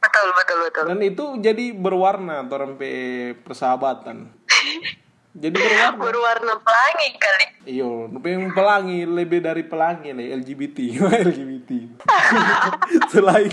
Betul, 0.00 0.28
betul, 0.32 0.58
betul. 0.64 0.84
dan 0.86 0.98
itu 1.00 1.24
jadi 1.38 1.64
berwarna 1.70 2.40
orang 2.42 2.74
pe 2.74 2.90
persahabatan 3.36 4.32
jadi 5.42 5.52
berwarna 5.52 6.00
Berwarna 6.00 6.54
pelangi 6.58 7.08
kali. 7.14 7.46
iyo 7.68 7.90
yang 8.24 8.50
pelangi 8.50 9.04
lebih 9.04 9.42
dari 9.42 9.62
pelangi 9.62 10.10
lah 10.10 10.26
LGBT 10.40 10.78
LGBT 11.20 11.70
selain 13.06 13.52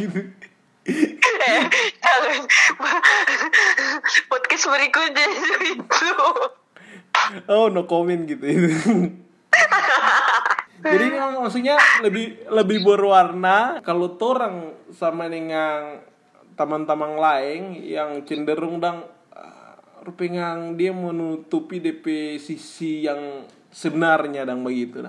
Eh, 0.88 1.64
jangan. 2.00 2.48
Podcast 4.32 4.66
berikutnya 4.66 5.26
itu. 5.68 6.16
oh 7.48 7.68
no 7.68 7.84
comment 7.84 8.24
gitu 8.24 8.48
jadi 10.84 11.05
maksudnya 11.41 11.75
lebih 12.05 12.48
lebih 12.53 12.86
berwarna 12.86 13.81
kalau 13.81 14.13
orang 14.22 14.77
sama 14.93 15.25
dengan 15.25 16.01
teman-teman 16.57 17.17
lain 17.17 17.77
yang 17.86 18.25
cenderung 18.25 18.81
dan 18.81 19.05
uh, 19.34 19.74
rupanya 20.05 20.57
dia 20.74 20.89
menutupi 20.93 21.77
DP 21.77 22.38
sisi 22.41 23.05
yang 23.05 23.46
sebenarnya 23.69 24.46
dan 24.46 24.65
begitu. 24.65 25.05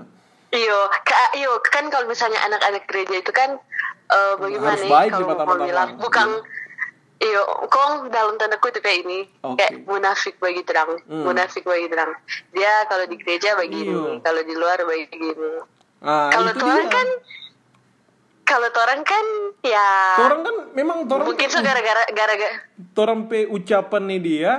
Iyo, 0.49 0.79
ka, 1.05 1.37
iyo 1.37 1.61
kan 1.65 1.89
kalau 1.89 2.09
misalnya 2.09 2.41
anak-anak 2.49 2.85
gereja 2.89 3.21
itu 3.21 3.33
kan 3.33 3.61
eh, 4.09 4.35
bagaimana 4.41 4.77
Harus 4.77 4.89
baik 4.89 5.11
kalau 5.13 5.37
mau 5.37 5.57
bilang? 5.61 5.91
bukan 6.01 6.29
iyo 6.41 6.58
kong 7.69 8.09
dalam 8.09 8.39
tanda 8.39 8.57
kutip 8.57 8.79
kayak 8.79 9.03
ini 9.03 9.27
Oke. 9.43 9.59
kayak 9.59 9.83
munafik 9.85 10.39
bagi 10.39 10.63
terang 10.63 11.03
Hmm. 11.05 11.27
munafik 11.27 11.67
bagi 11.67 11.91
terang 11.91 12.15
dia 12.51 12.87
kalau 12.87 13.05
di 13.05 13.19
gereja 13.19 13.59
begini 13.59 13.91
Iyo. 13.91 14.23
kalau 14.23 14.41
di 14.41 14.55
luar 14.55 14.79
begini 14.81 15.35
Ah, 15.99 16.31
kalau 16.31 16.55
itu 16.55 16.63
orang 16.63 16.87
dia. 16.87 16.95
kan 16.95 17.09
kalau 18.47 18.69
orang 18.71 19.03
kan 19.03 19.25
ya 19.61 19.89
Orang 20.23 20.41
kan 20.41 20.57
memang 20.73 21.05
orang 21.05 21.27
mungkin 21.27 21.49
so 21.51 21.59
gara-gara 21.59 22.07
gara-gara 22.09 22.55
orang 22.97 23.27
pe 23.27 23.45
ucapan 23.45 24.03
nih 24.07 24.21
dia 24.23 24.53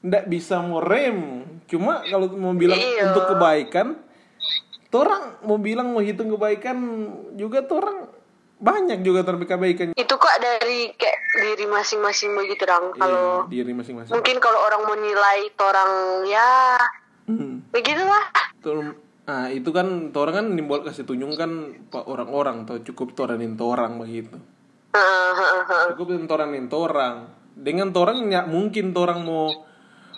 ndak 0.00 0.24
bisa 0.24 0.62
mau 0.62 0.78
rem 0.78 1.42
cuma 1.66 2.06
kalau 2.06 2.30
mau 2.30 2.54
bilang 2.54 2.78
Iya. 2.78 3.10
untuk 3.10 3.34
kebaikan 3.34 3.98
orang 4.94 5.42
mau 5.42 5.58
bilang 5.58 5.90
mau 5.90 5.98
hitung 5.98 6.30
kebaikan 6.30 6.76
juga 7.34 7.66
orang 7.66 8.13
banyak 8.64 9.04
juga 9.04 9.20
kebaikan 9.44 9.92
itu 9.92 10.14
kok 10.16 10.36
dari 10.40 10.88
kayak 10.96 11.18
diri 11.36 11.68
masing-masing 11.68 12.32
begitu 12.32 12.64
dong 12.64 12.96
kalau 12.96 13.44
Iya, 13.46 13.60
diri 13.60 13.76
masing-masing 13.76 14.16
mungkin 14.16 14.36
kalau 14.40 14.64
orang 14.64 14.80
mau 14.82 14.96
nilai 14.96 15.52
orang 15.60 15.92
ya 16.24 16.50
Hmm. 17.24 17.64
begitulah 17.68 18.24
Tor- 18.60 19.04
Nah 19.24 19.48
itu 19.48 19.72
kan 19.72 20.12
orang 20.12 20.34
kan 20.36 20.46
nimbol 20.52 20.84
kasih 20.84 21.08
tunjuk 21.08 21.32
kan 21.40 21.50
pak 21.88 22.04
orang-orang 22.04 22.68
atau 22.68 22.76
cukup 22.84 23.16
toran 23.16 23.40
orang 23.56 23.96
begitu. 23.96 24.36
Cukup 25.96 26.28
toran 26.28 26.52
orang. 26.68 27.32
Dengan 27.56 27.88
orang 27.96 28.28
nggak 28.28 28.46
mungkin 28.52 28.92
orang 28.92 29.24
mau 29.24 29.48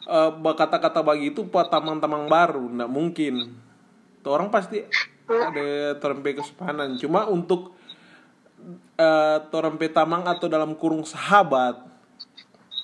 eh, 0.07 0.31
kata-kata 0.59 1.07
begitu 1.07 1.47
pak 1.47 1.71
tamang-tamang 1.71 2.27
baru, 2.27 2.67
nggak 2.67 2.91
mungkin. 2.91 3.35
Orang 4.27 4.51
pasti 4.51 4.83
ada 5.31 5.95
torang 6.03 6.19
pe 6.27 6.35
kesopanan. 6.35 6.99
Cuma 6.99 7.31
untuk 7.31 7.76
eh 8.97 9.37
torang 9.49 9.77
pe 9.77 9.89
tamang 9.89 10.25
atau 10.25 10.49
dalam 10.49 10.73
kurung 10.73 11.05
sahabat, 11.05 11.77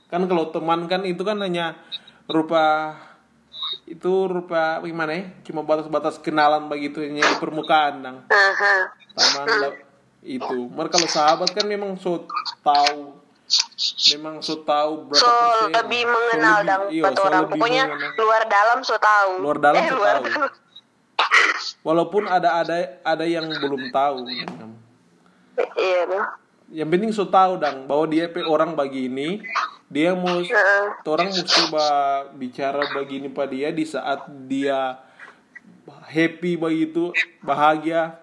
kan 0.06 0.22
kalau 0.24 0.48
teman 0.48 0.84
kan 0.84 1.02
itu 1.02 1.24
kan 1.24 1.40
hanya 1.40 1.72
rupa 2.28 2.96
itu 3.88 4.28
rupa 4.28 4.78
gimana 4.80 5.12
ya? 5.12 5.24
Cuma 5.42 5.64
batas-batas 5.64 6.20
kenalan 6.20 6.68
begitu 6.68 7.00
hanya 7.00 7.24
di 7.24 7.36
permukaan 7.40 8.04
nang. 8.04 8.16
Taman 8.28 9.72
itu. 10.22 10.68
Mereka 10.68 11.00
kalau 11.00 11.08
sahabat 11.08 11.48
kan 11.50 11.64
memang 11.64 11.96
so 11.96 12.28
tahu 12.60 13.16
memang 14.14 14.40
so 14.40 14.62
tahu 14.62 15.10
berapa 15.10 15.18
so 15.18 15.28
persen. 15.28 15.72
lebih 15.76 16.02
So 16.02 16.08
mengenal 16.08 16.56
lebih- 16.56 16.68
dong 16.70 16.82
iya, 16.88 17.04
so 17.10 17.20
orang. 17.22 17.40
lebih 17.42 17.52
pokoknya 17.58 17.84
mengenal. 17.84 18.12
luar 18.16 18.42
dalam 18.46 18.78
so 18.80 18.96
tahu. 18.96 19.32
Luar 19.40 19.58
dalam 19.58 19.76
eh, 19.76 19.88
so 19.88 19.96
luar 19.98 20.16
tahu. 20.16 20.24
dalam. 20.30 20.50
walaupun 21.82 22.22
ada 22.26 22.48
ada 22.60 22.76
ada 23.02 23.24
yang 23.24 23.46
belum 23.50 23.90
tahu 23.90 24.16
iya 25.76 26.04
yang 26.72 26.88
penting 26.88 27.12
so 27.12 27.28
tahu 27.28 27.60
dong 27.60 27.84
bahwa 27.84 28.08
dia 28.08 28.32
pe 28.32 28.40
orang 28.40 28.72
begini 28.72 29.44
dia 29.92 30.16
mau 30.16 30.40
Heeh. 30.40 30.84
orang 31.04 31.28
mesti 31.28 31.68
bicara 32.40 32.80
begini 32.96 33.28
pada 33.28 33.52
dia 33.52 33.68
di 33.68 33.84
saat 33.84 34.24
dia 34.48 34.96
happy 36.08 36.56
begitu 36.56 37.12
bahagia. 37.44 38.16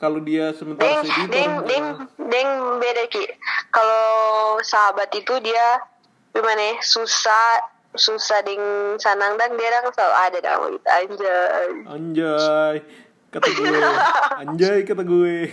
Kalau 0.00 0.20
dia 0.20 0.52
sementara 0.56 1.00
deng 1.00 1.04
sedih 1.04 1.26
deng 1.28 1.52
orang 1.52 1.68
deng 1.68 1.86
deng 2.28 2.50
beda 2.80 3.04
ki. 3.08 3.24
Kalau 3.68 4.04
sahabat 4.64 5.12
itu 5.12 5.32
dia 5.44 5.80
gimana 6.32 6.72
ya 6.72 6.76
susah 6.80 7.68
susah 7.94 8.42
deng 8.42 8.96
sanang 8.98 9.38
dan 9.38 9.54
dia 9.54 9.70
orang 9.70 9.86
selalu 9.92 10.14
ada 10.18 10.38
dalam 10.40 10.68
gitu 10.72 10.88
anjay. 10.88 11.68
Anjay 11.86 12.76
kata 13.34 13.48
gue. 13.50 13.78
Anjay 14.46 14.78
kata 14.86 15.02
gue. 15.02 15.50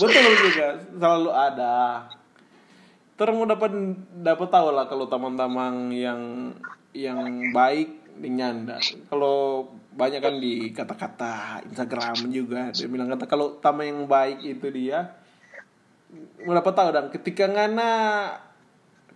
Betul 0.00 0.32
juga 0.48 0.66
selalu 0.96 1.30
ada. 1.30 1.76
Terus 3.14 3.32
mau 3.36 3.46
dapat 3.46 3.70
dapat 4.24 4.48
tahu 4.50 4.68
lah 4.72 4.88
kalau 4.88 5.06
teman-teman 5.06 5.92
yang 5.92 6.20
yang 6.96 7.52
baik 7.52 8.02
dengan 8.18 8.78
kalau 9.10 9.70
banyak 9.94 10.22
kan 10.22 10.34
di 10.40 10.74
kata-kata 10.74 11.62
Instagram 11.68 12.32
juga. 12.32 12.72
Dia 12.72 12.88
bilang 12.90 13.12
kata 13.12 13.28
kalau 13.28 13.60
tamu 13.60 13.86
yang 13.86 14.08
baik 14.08 14.42
itu 14.42 14.66
dia 14.72 15.14
mau 16.46 16.54
dapat 16.54 16.74
tahu 16.74 16.88
dan 16.94 17.06
ketika 17.10 17.44
ngana 17.50 17.90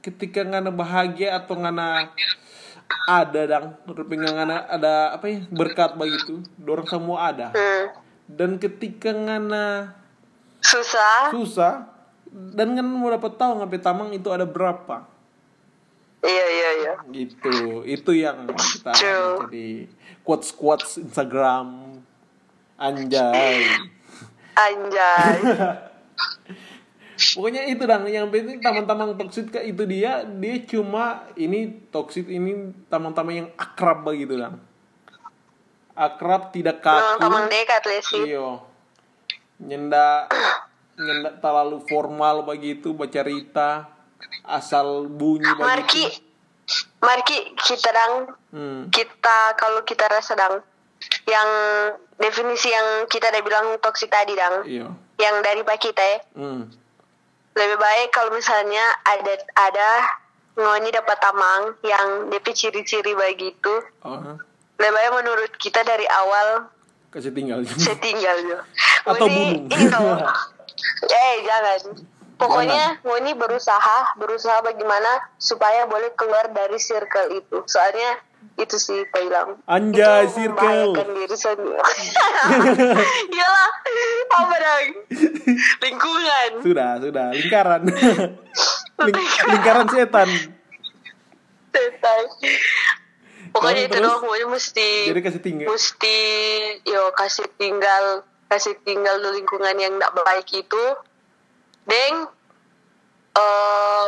ketika 0.02 0.42
ngana 0.46 0.70
bahagia 0.70 1.38
atau 1.38 1.58
ngana 1.58 2.10
ada 3.08 3.40
dang. 3.48 3.66
Rupanya 3.88 4.32
ngana 4.32 4.56
ada 4.68 4.92
apa 5.16 5.28
ya 5.28 5.40
berkat 5.48 5.96
begitu. 5.96 6.44
Dorong 6.60 6.88
semua 6.88 7.32
ada. 7.32 7.48
Hmm. 7.52 7.86
dan 8.28 8.60
ketika 8.60 9.08
ngana 9.08 9.96
susah. 10.60 11.32
susah 11.32 11.88
dan 12.28 12.76
kan 12.76 12.84
mau 12.84 13.08
dapat 13.08 13.40
tahu 13.40 13.64
ngapain 13.64 13.80
tamang 13.80 14.12
itu 14.12 14.28
ada 14.28 14.44
berapa. 14.44 15.08
Iya 16.20 16.46
iya 16.52 16.70
iya. 16.76 16.94
Gitu. 17.08 17.88
Itu 17.88 18.10
yang 18.12 18.44
kita 18.52 18.92
True. 18.92 19.48
jadi 19.48 19.88
quotes 20.20 20.52
quotes 20.52 21.00
Instagram. 21.00 21.96
Anjay. 22.76 23.64
Anjay 24.54 25.38
pokoknya 27.18 27.66
itu 27.66 27.82
dong 27.82 28.06
yang 28.06 28.30
penting 28.30 28.62
taman-taman 28.62 29.18
toksik 29.18 29.50
ke 29.50 29.60
itu 29.66 29.82
dia 29.90 30.22
dia 30.22 30.54
cuma 30.70 31.26
ini 31.34 31.82
toksik 31.90 32.30
ini 32.30 32.70
taman-taman 32.86 33.34
yang 33.44 33.48
akrab 33.58 34.06
begitu 34.06 34.38
dong 34.38 34.62
akrab 35.98 36.54
tidak 36.54 36.78
kaku. 36.78 37.18
Tamang 37.18 37.50
dekat 37.50 37.82
lesi. 37.90 38.30
Iyo. 38.30 38.62
Nyenda 39.58 40.30
nyenda 40.94 41.34
terlalu 41.42 41.82
formal 41.90 42.46
begitu 42.46 42.94
bercerita 42.94 43.90
asal 44.46 45.10
bunyi 45.10 45.46
Marki 45.58 46.06
begitu. 46.06 46.26
Marki 47.02 47.38
kita 47.58 47.90
dang. 47.90 48.14
Hmm. 48.48 48.82
kita 48.88 49.58
kalau 49.58 49.82
kita 49.84 50.08
rasa 50.08 50.32
dang 50.38 50.62
yang 51.28 51.50
definisi 52.16 52.72
yang 52.72 53.04
kita 53.10 53.28
udah 53.28 53.42
bilang 53.42 53.66
toksik 53.82 54.08
tadi 54.08 54.38
dang. 54.38 54.62
Iyo. 54.62 54.94
Yang 55.18 55.34
dari 55.42 55.60
pak 55.66 55.78
kita 55.82 56.02
ya. 56.02 56.18
Hmm. 56.38 56.70
Lebih 57.58 57.78
baik 57.82 58.08
kalau 58.14 58.30
misalnya 58.30 58.84
ada 59.02 59.34
ada 59.58 59.90
ngoni 60.54 60.94
dapat 60.94 61.18
tamang 61.18 61.74
yang 61.82 62.30
DP 62.30 62.54
ciri-ciri 62.54 63.12
begitu. 63.18 63.82
Oh, 64.06 64.38
lebih 64.78 64.92
baik 64.94 65.10
menurut 65.18 65.52
kita 65.58 65.82
dari 65.82 66.06
awal 66.06 66.70
kasih 67.08 67.32
tinggal 67.32 67.64
saya 67.64 67.96
tinggal 68.04 68.36
yo 68.44 68.60
Atau 69.08 69.26
bunuh. 69.26 69.64
ini 69.64 69.84
tuh 69.90 70.18
eh 71.10 71.34
jangan. 71.42 71.80
Pokoknya 72.38 73.02
ngoni 73.02 73.34
berusaha 73.34 74.14
berusaha 74.14 74.62
bagaimana 74.62 75.26
supaya 75.42 75.90
boleh 75.90 76.14
keluar 76.14 76.46
dari 76.54 76.78
circle 76.78 77.34
itu. 77.34 77.66
Soalnya 77.66 78.22
itu 78.58 78.74
sih 78.74 79.06
bilang 79.08 79.62
Anjay, 79.64 80.26
Itu 80.26 80.34
circle. 80.34 80.90
diri 80.98 81.36
sendiri 81.36 81.78
iyalah 83.34 83.70
apa 84.34 84.54
dong 84.58 84.86
lingkungan. 85.78 86.50
Sudah 86.60 86.90
sudah. 86.98 87.26
Lingkaran. 87.32 87.82
Ling- 89.06 89.38
lingkaran 89.48 89.86
setan. 89.88 90.28
Setan. 91.70 92.22
Pokoknya 93.48 93.82
itu 93.86 93.96
dong 93.98 94.20
pokoknya 94.20 94.46
mesti 94.50 94.90
jadi 95.08 95.20
kasih 95.22 95.40
tinggal. 95.40 95.66
mesti 95.70 96.18
yo 96.84 97.14
kasih 97.14 97.46
tinggal 97.56 98.04
kasih 98.46 98.74
tinggal 98.82 99.16
di 99.18 99.28
lingkungan 99.38 99.76
yang 99.78 99.94
tidak 99.96 100.12
baik 100.18 100.48
itu. 100.52 100.84
Deng 101.86 102.14
eh 103.32 104.06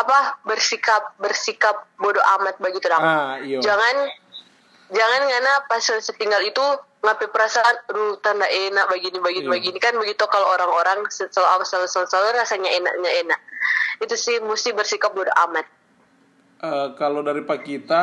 apa 0.00 0.40
bersikap 0.42 1.14
bersikap 1.16 1.84
bodoh 1.96 2.22
amat 2.40 2.56
begitu 2.58 2.88
dong 2.88 3.00
ah 3.00 3.36
iyo 3.38 3.60
jangan 3.60 4.08
jangan 4.88 5.20
ngana 5.22 5.52
pas 5.68 5.84
setinggal 5.84 6.40
itu 6.42 6.64
ngapain 7.00 7.32
perasaan 7.32 7.76
aduh 7.88 8.20
tanda 8.20 8.44
enak 8.44 8.88
begini 8.88 9.18
begini 9.18 9.46
Iya. 9.46 9.52
begini 9.56 9.78
kan 9.78 9.94
begitu 9.96 10.20
kalau 10.26 10.52
orang-orang 10.52 11.08
selalu 11.08 11.64
selalu, 11.64 11.86
selalu, 11.88 12.06
selalu 12.08 12.28
rasanya 12.36 12.70
enaknya 12.70 13.10
enak 13.24 13.40
itu 14.00 14.14
sih 14.16 14.36
mesti 14.40 14.72
bersikap 14.72 15.12
bodo 15.12 15.32
amat 15.48 15.64
Eh, 16.60 16.88
kalau 17.00 17.24
dari 17.24 17.40
Pak 17.40 17.64
kita, 17.64 18.02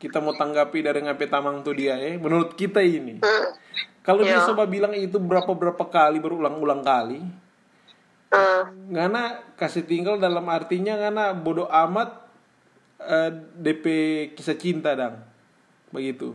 kita 0.00 0.16
mau 0.16 0.32
tanggapi 0.32 0.80
dari 0.80 1.04
ngape 1.04 1.28
tamang 1.28 1.60
tuh 1.60 1.76
dia 1.76 2.00
ya. 2.00 2.16
Menurut 2.16 2.56
kita 2.56 2.80
ini, 2.80 3.20
hmm. 3.20 3.44
kalau 4.00 4.24
dia 4.24 4.40
Iya. 4.40 4.48
coba 4.48 4.64
bilang 4.64 4.96
itu 4.96 5.20
berapa 5.20 5.52
berapa 5.52 5.84
kali 5.84 6.16
berulang-ulang 6.16 6.80
kali, 6.80 7.20
Ngana 8.88 9.22
kasih 9.54 9.84
tinggal 9.84 10.16
dalam 10.16 10.48
artinya 10.48 10.96
ngana 10.96 11.32
bodoh 11.34 11.68
amat 11.68 12.24
eh, 12.98 13.30
DP 13.56 13.84
kisah 14.32 14.54
cinta 14.54 14.94
dang, 14.94 15.20
begitu. 15.90 16.32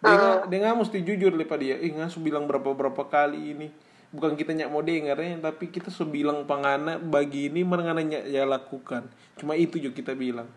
Dia 0.00 0.10
nggak- 0.12 0.42
dia 0.48 0.58
nggak 0.60 0.76
mesti 0.76 0.98
jujur 1.00 1.32
lepa 1.32 1.54
dia. 1.54 1.76
Eh 1.76 1.88
nggak 1.88 2.12
bilang 2.18 2.44
berapa 2.44 2.66
berapa 2.66 3.02
kali 3.04 3.54
ini. 3.54 3.68
Bukan 4.10 4.34
kita 4.34 4.50
nyak 4.50 4.68
mau 4.68 4.82
dengarnya, 4.82 5.38
tapi 5.38 5.70
kita 5.70 5.86
su 5.86 6.02
bilang 6.02 6.42
pangana 6.42 6.98
bagi 6.98 7.46
ini 7.46 7.62
merengana 7.62 8.00
nyak 8.00 8.26
ya 8.26 8.42
lakukan. 8.42 9.06
Cuma 9.38 9.54
itu 9.54 9.78
juga 9.78 9.94
kita 9.94 10.12
bilang. 10.12 10.50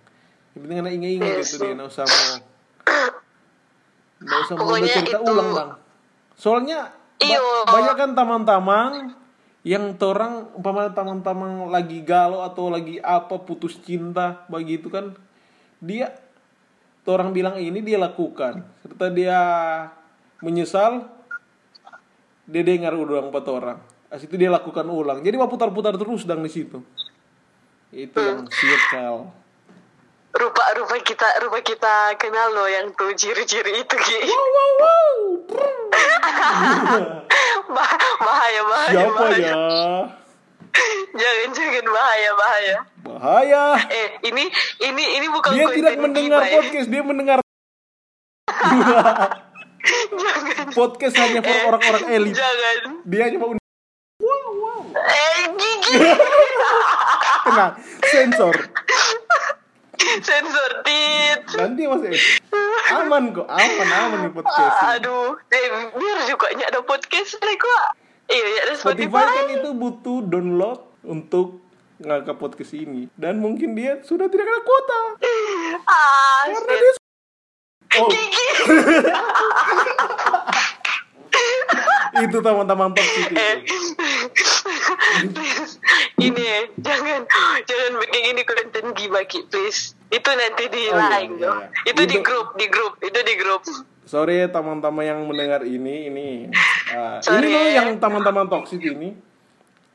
Yang 0.52 0.62
penting 0.64 0.80
anak 0.80 0.94
ingat-ingat 0.96 1.30
Yes, 1.38 1.46
itu 1.46 1.56
dia, 1.60 1.74
nggak 1.74 1.88
usah 1.88 2.04
mau, 2.04 2.34
nggak 4.20 4.40
usah 4.42 4.56
mau 4.56 4.74
cerita 4.80 5.18
itu- 5.18 5.26
ulang 5.28 5.50
bang. 5.52 5.70
Soalnya 6.34 6.80
ba- 7.20 7.66
banyak 7.70 7.96
kan 7.96 8.10
taman-taman 8.14 8.90
yang 9.64 9.96
torang 9.96 10.52
umpama 10.60 10.92
taman-taman 10.92 11.72
lagi 11.72 12.04
galau 12.04 12.44
atau 12.44 12.68
lagi 12.68 13.00
apa 13.00 13.40
putus 13.40 13.80
cinta 13.80 14.44
begitu 14.52 14.92
kan 14.92 15.16
dia 15.80 16.12
orang 17.08 17.36
bilang 17.36 17.60
ini 17.60 17.84
dia 17.84 18.00
lakukan. 18.00 18.64
Serta 18.84 19.12
dia 19.12 19.40
menyesal 20.40 21.04
dia 22.48 22.64
dengar 22.64 22.96
ulang 22.96 23.32
empat 23.32 23.46
orang. 23.48 23.80
As 24.08 24.24
itu 24.24 24.38
dia 24.40 24.52
lakukan 24.52 24.88
ulang. 24.88 25.24
Jadi 25.24 25.36
mau 25.36 25.52
putar-putar 25.52 25.98
terus 26.00 26.24
dang 26.24 26.44
di 26.44 26.52
situ. 26.52 26.80
Itu 27.92 28.20
yang 28.20 28.48
circle. 28.48 29.32
Rupa-rupa 30.34 30.98
kita 31.06 31.30
rupa 31.46 31.62
kita 31.62 32.18
kenal 32.18 32.58
loh 32.58 32.66
yang 32.66 32.90
tuh 32.98 33.14
ciri-ciri 33.14 33.86
itu 33.86 33.96
Ki. 34.02 34.18
wow 34.34 34.48
wow 34.50 34.72
wow 34.82 35.14
Bah- 37.74 37.98
bahaya 38.22 38.62
bahaya 38.64 38.92
siapa 38.94 39.14
bahaya. 39.18 39.42
Ya 39.44 39.58
jangan 41.14 41.50
jangan 41.54 41.86
bahaya 41.86 42.32
bahaya. 42.34 42.78
Bahaya. 43.06 43.64
Eh 43.94 44.10
ini 44.30 44.44
ini 44.82 45.04
ini 45.22 45.28
bukan 45.30 45.52
dia 45.54 45.68
tidak 45.70 45.94
mendengar 46.02 46.42
ya. 46.42 46.54
podcast 46.58 46.88
dia 46.90 47.04
mendengar. 47.06 47.38
Jangan. 49.84 50.68
Podcast 50.72 51.16
hanya 51.20 51.42
for 51.44 51.58
orang-orang 51.76 52.04
elit. 52.10 52.34
jangan. 52.34 53.04
Dia 53.04 53.22
hanya 53.28 53.38
mau 53.38 53.52
wow 53.54 54.46
wow. 54.64 54.82
Eh 54.96 55.44
gigi. 55.60 55.94
Tenang 57.46 57.74
sensor. 58.08 58.56
Sensor 60.24 60.72
tit. 60.88 61.42
Nanti 61.60 61.82
mas 61.86 62.02
eh, 62.08 62.16
aman 62.92 63.32
kok 63.32 63.48
aman 63.48 63.88
aman 63.88 64.20
nih 64.28 64.34
podcast 64.36 64.76
ini. 64.76 64.92
aduh 65.00 65.40
eh, 65.52 65.68
biar 65.96 66.18
juga 66.28 66.48
nyak 66.52 66.68
ada 66.74 66.82
podcast 66.84 67.40
lah 67.40 67.56
kok. 67.56 67.84
Iya 68.24 68.48
ya 68.48 68.60
ada 68.68 68.74
Spotify. 68.80 69.12
Spotify 69.12 69.36
kan 69.36 69.48
itu 69.52 69.70
butuh 69.76 70.24
download 70.28 70.80
untuk 71.04 71.60
ngangkat 72.00 72.36
podcast 72.40 72.74
ini. 72.76 73.08
Dan 73.16 73.40
mungkin 73.44 73.76
dia 73.76 74.00
sudah 74.04 74.28
tidak 74.32 74.48
ada 74.48 74.62
kuota. 74.64 75.02
Ah 75.88 76.44
karena 76.52 76.74
dia 76.76 76.94
oh. 78.00 78.10
Gigi. 78.10 78.48
Itu 82.14 82.46
teman-teman 82.46 82.94
itu 83.02 83.34
please 85.34 85.73
ini 86.22 86.70
jangan 86.78 87.26
jangan 87.66 87.92
bikin 88.06 88.24
ini 88.38 88.42
konten 88.46 88.86
Ki, 88.94 89.10
please. 89.50 89.98
Itu 90.14 90.30
nanti 90.30 90.70
di 90.70 90.82
Oh, 90.94 91.00
iya, 91.02 91.26
iya, 91.26 91.34
iya. 91.34 91.54
itu 91.90 92.02
di 92.06 92.18
grup 92.22 92.54
di 92.54 92.70
grup 92.70 93.02
itu 93.02 93.20
di 93.26 93.34
grup 93.34 93.66
sorry 94.06 94.46
teman-teman 94.46 95.02
yang 95.02 95.20
mendengar 95.26 95.66
ini 95.66 96.12
ini 96.12 96.28
Sorry. 97.26 97.50
ini 97.50 97.50
loh 97.50 97.68
yang 97.74 97.90
teman-teman 97.98 98.46
toxic 98.46 98.84
ini. 98.84 99.18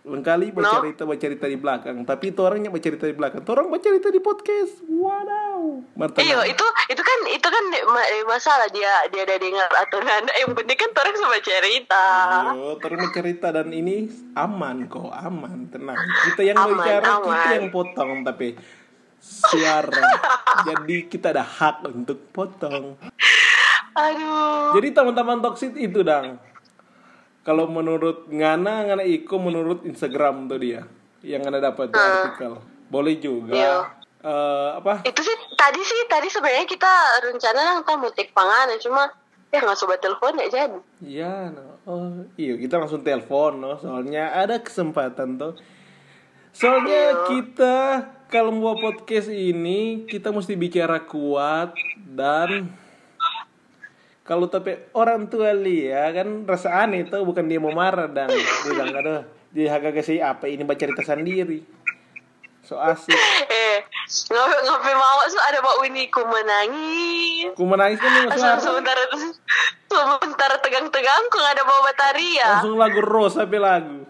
Lengkali 0.08 0.56
bercerita 0.56 1.04
bercerita 1.04 1.44
di 1.44 1.58
belakang 1.60 2.00
tapi 2.08 2.32
itu 2.32 2.40
orangnya 2.40 2.72
bercerita 2.72 3.04
di 3.04 3.14
belakang. 3.14 3.44
Itu 3.44 3.52
orang 3.52 3.68
bercerita 3.68 4.08
di 4.08 4.18
podcast. 4.18 4.80
Wadaw 4.88 5.47
Marta 5.96 6.18
Iya, 6.18 6.44
itu 6.46 6.66
itu 6.88 7.02
kan 7.02 7.18
itu 7.28 7.48
kan 7.48 7.64
ma- 7.86 8.10
masalah 8.26 8.68
dia 8.70 8.90
dia 9.10 9.22
ada 9.22 9.36
dengar 9.36 9.70
atau 9.70 9.98
nggak. 9.98 10.30
Yang 10.34 10.52
penting 10.56 10.78
kan 10.78 10.90
orang 10.94 11.16
sama 11.16 11.38
cerita. 11.40 12.04
Yo, 12.54 12.68
terus 12.78 13.00
cerita 13.10 13.46
dan 13.50 13.68
ini 13.70 14.06
aman 14.34 14.86
kok, 14.86 15.10
aman, 15.10 15.68
tenang. 15.68 15.98
Kita 16.28 16.42
yang 16.42 16.58
Aman, 16.58 16.78
bicara, 16.78 17.06
kita 17.18 17.18
aman. 17.20 17.54
yang 17.54 17.68
potong 17.68 18.10
tapi 18.22 18.48
siara. 19.18 20.02
Jadi 20.68 20.96
kita 21.06 21.34
ada 21.34 21.42
hak 21.42 21.84
untuk 21.86 22.18
potong. 22.30 22.94
Aduh. 23.94 24.78
Jadi 24.78 24.88
teman-teman 24.94 25.42
toxic 25.42 25.74
itu 25.74 26.06
dang. 26.06 26.38
Kalau 27.42 27.64
menurut 27.66 28.28
Ngana, 28.28 28.86
Ngana 28.86 29.04
Iko 29.04 29.40
menurut 29.40 29.82
Instagram 29.82 30.46
tuh 30.46 30.60
dia 30.60 30.84
yang 31.24 31.42
Ngana 31.42 31.58
dapat 31.58 31.90
tuh 31.90 31.98
artikel. 31.98 32.52
Boleh 32.88 33.16
juga. 33.18 33.52
Iya. 33.52 33.76
Eh, 34.18 34.70
apa? 34.82 35.06
Itu 35.06 35.20
sih 35.22 35.36
tadi 35.54 35.78
sih 35.78 36.00
tadi 36.10 36.26
sebenarnya 36.26 36.66
kita 36.66 36.92
rencana 37.22 37.60
nang 37.78 37.86
mau 37.86 38.10
take 38.10 38.34
panganan 38.34 38.74
cuma 38.82 39.06
ya 39.54 39.62
nggak 39.62 39.78
sobat 39.78 40.02
telepon 40.02 40.34
ya 40.42 40.46
jadi. 40.50 40.78
Iya, 40.98 41.34
no. 41.54 41.64
oh, 41.86 42.26
iya 42.34 42.58
kita 42.58 42.82
langsung 42.82 43.06
telepon, 43.06 43.62
no. 43.62 43.78
Soalnya 43.78 44.34
ada 44.34 44.58
kesempatan 44.58 45.38
tuh. 45.38 45.54
Soalnya 46.50 47.30
kita 47.30 47.76
kalau 48.26 48.50
mau 48.50 48.74
podcast 48.74 49.30
ini 49.30 50.04
kita 50.04 50.34
mesti 50.34 50.58
bicara 50.58 51.00
kuat 51.06 51.78
dan 51.96 52.68
kalau 54.28 54.44
tapi 54.44 54.76
orang 54.92 55.24
tua 55.32 55.56
lia 55.56 56.12
kan 56.12 56.44
rasa 56.44 56.84
aneh 56.84 57.08
tuh 57.08 57.24
bukan 57.24 57.48
dia 57.48 57.56
mau 57.56 57.72
marah 57.72 58.04
dan 58.04 58.28
bilang 58.68 58.92
aduh 58.92 59.24
dia 59.48 59.72
kagak 59.72 60.04
kasih 60.04 60.20
apa 60.20 60.44
ini 60.44 60.60
baca 60.68 60.76
cerita 60.76 61.00
sendiri 61.00 61.64
so 62.60 62.76
asik 62.76 63.16
Eh 63.48 63.87
ngopi 64.08 64.56
ngopi 64.64 64.92
mau 64.96 65.20
so 65.28 65.36
ada 65.36 65.60
Mbak 65.60 65.76
Winnie 65.84 66.08
ku 66.08 66.24
menangis. 66.24 67.52
ku 67.52 67.64
menangis 67.68 68.00
kan 68.00 68.12
suara 68.32 68.56
sebentar 68.56 68.96
sebentar 69.84 70.50
tegang-tegang 70.64 71.24
ku 71.28 71.36
nggak 71.36 71.54
ada 71.60 71.64
bawa 71.68 71.80
bataria. 71.92 72.48
langsung 72.56 72.80
lagu 72.80 73.00
Rose 73.04 73.36
sampai 73.36 73.60
lagu 73.60 74.08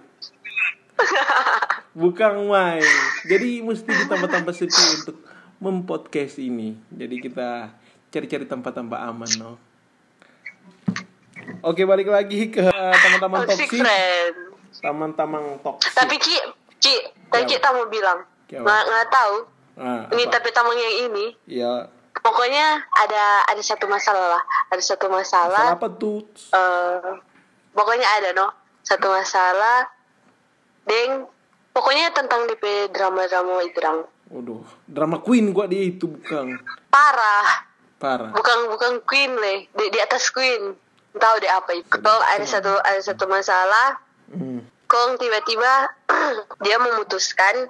bukan 2.02 2.46
main 2.46 2.87
jadi 3.26 3.62
mesti 3.66 3.90
ditambah-tambah 3.90 4.54
sepi 4.54 4.84
untuk 5.02 5.16
mempodcast 5.58 6.38
ini 6.38 6.78
jadi 6.94 7.16
kita 7.18 7.48
cari-cari 8.14 8.46
tempat-tempat 8.46 8.98
aman 9.02 9.30
no 9.38 9.52
oke 11.66 11.82
balik 11.82 12.06
lagi 12.06 12.54
ke 12.54 12.70
teman-teman 12.70 13.46
Toxic 13.50 13.66
toksik 13.66 13.82
teman-teman 14.78 15.58
toksik 15.58 15.90
Tapi 15.90 16.14
Ki, 16.22 16.38
Ki, 16.78 16.94
tadi 17.34 17.44
Ki 17.50 17.56
tak 17.58 17.74
mau 17.74 17.90
bilang. 17.90 18.22
Kiamat. 18.46 18.62
Nggak 18.64 18.82
nggak 18.87 19.06
tahu. 19.11 19.58
Ah, 19.78 20.04
Ini 20.12 20.24
tapi 20.28 20.50
tamang 20.52 20.76
yang 20.76 20.94
ini. 21.10 21.26
Ya 21.46 21.88
pokoknya 22.18 22.82
ada 22.92 23.24
ada 23.48 23.62
satu 23.62 23.86
masalah 23.86 24.38
lah. 24.38 24.42
Ada 24.74 24.82
satu 24.82 25.06
salah 25.08 25.16
masalah 25.22 25.66
apa 25.78 25.88
tuh? 25.96 26.26
Eh 26.52 27.12
pokoknya 27.72 28.06
ada 28.20 28.28
no. 28.36 28.48
Satu 28.84 29.08
masalah. 29.08 29.88
Deng 30.88 31.28
pokoknya 31.72 32.10
tentang 32.16 32.48
DP 32.48 32.90
drama-drama 32.90 33.60
itu 33.62 33.78
dong 33.78 34.08
waduh 34.28 34.60
drama 34.84 35.24
queen 35.24 35.56
gua 35.56 35.64
dia 35.64 35.88
itu 35.88 36.04
bukan. 36.04 36.60
Parah. 36.92 37.64
Parah. 37.96 38.30
Bukan 38.30 38.58
bukan 38.70 38.92
queen 39.08 39.32
le. 39.34 39.72
Di, 39.72 39.84
di 39.88 39.98
atas 39.98 40.28
queen. 40.30 40.76
Tahu 41.16 41.34
deh 41.40 41.50
apa 41.50 41.72
itu. 41.74 41.88
Kong 41.88 42.22
ada 42.22 42.44
satu 42.44 42.72
ada 42.84 43.00
satu 43.00 43.24
masalah. 43.26 44.00
Hmm. 44.28 44.60
kong 44.88 45.20
tiba-tiba 45.20 45.88
dia 46.64 46.76
memutuskan 46.80 47.68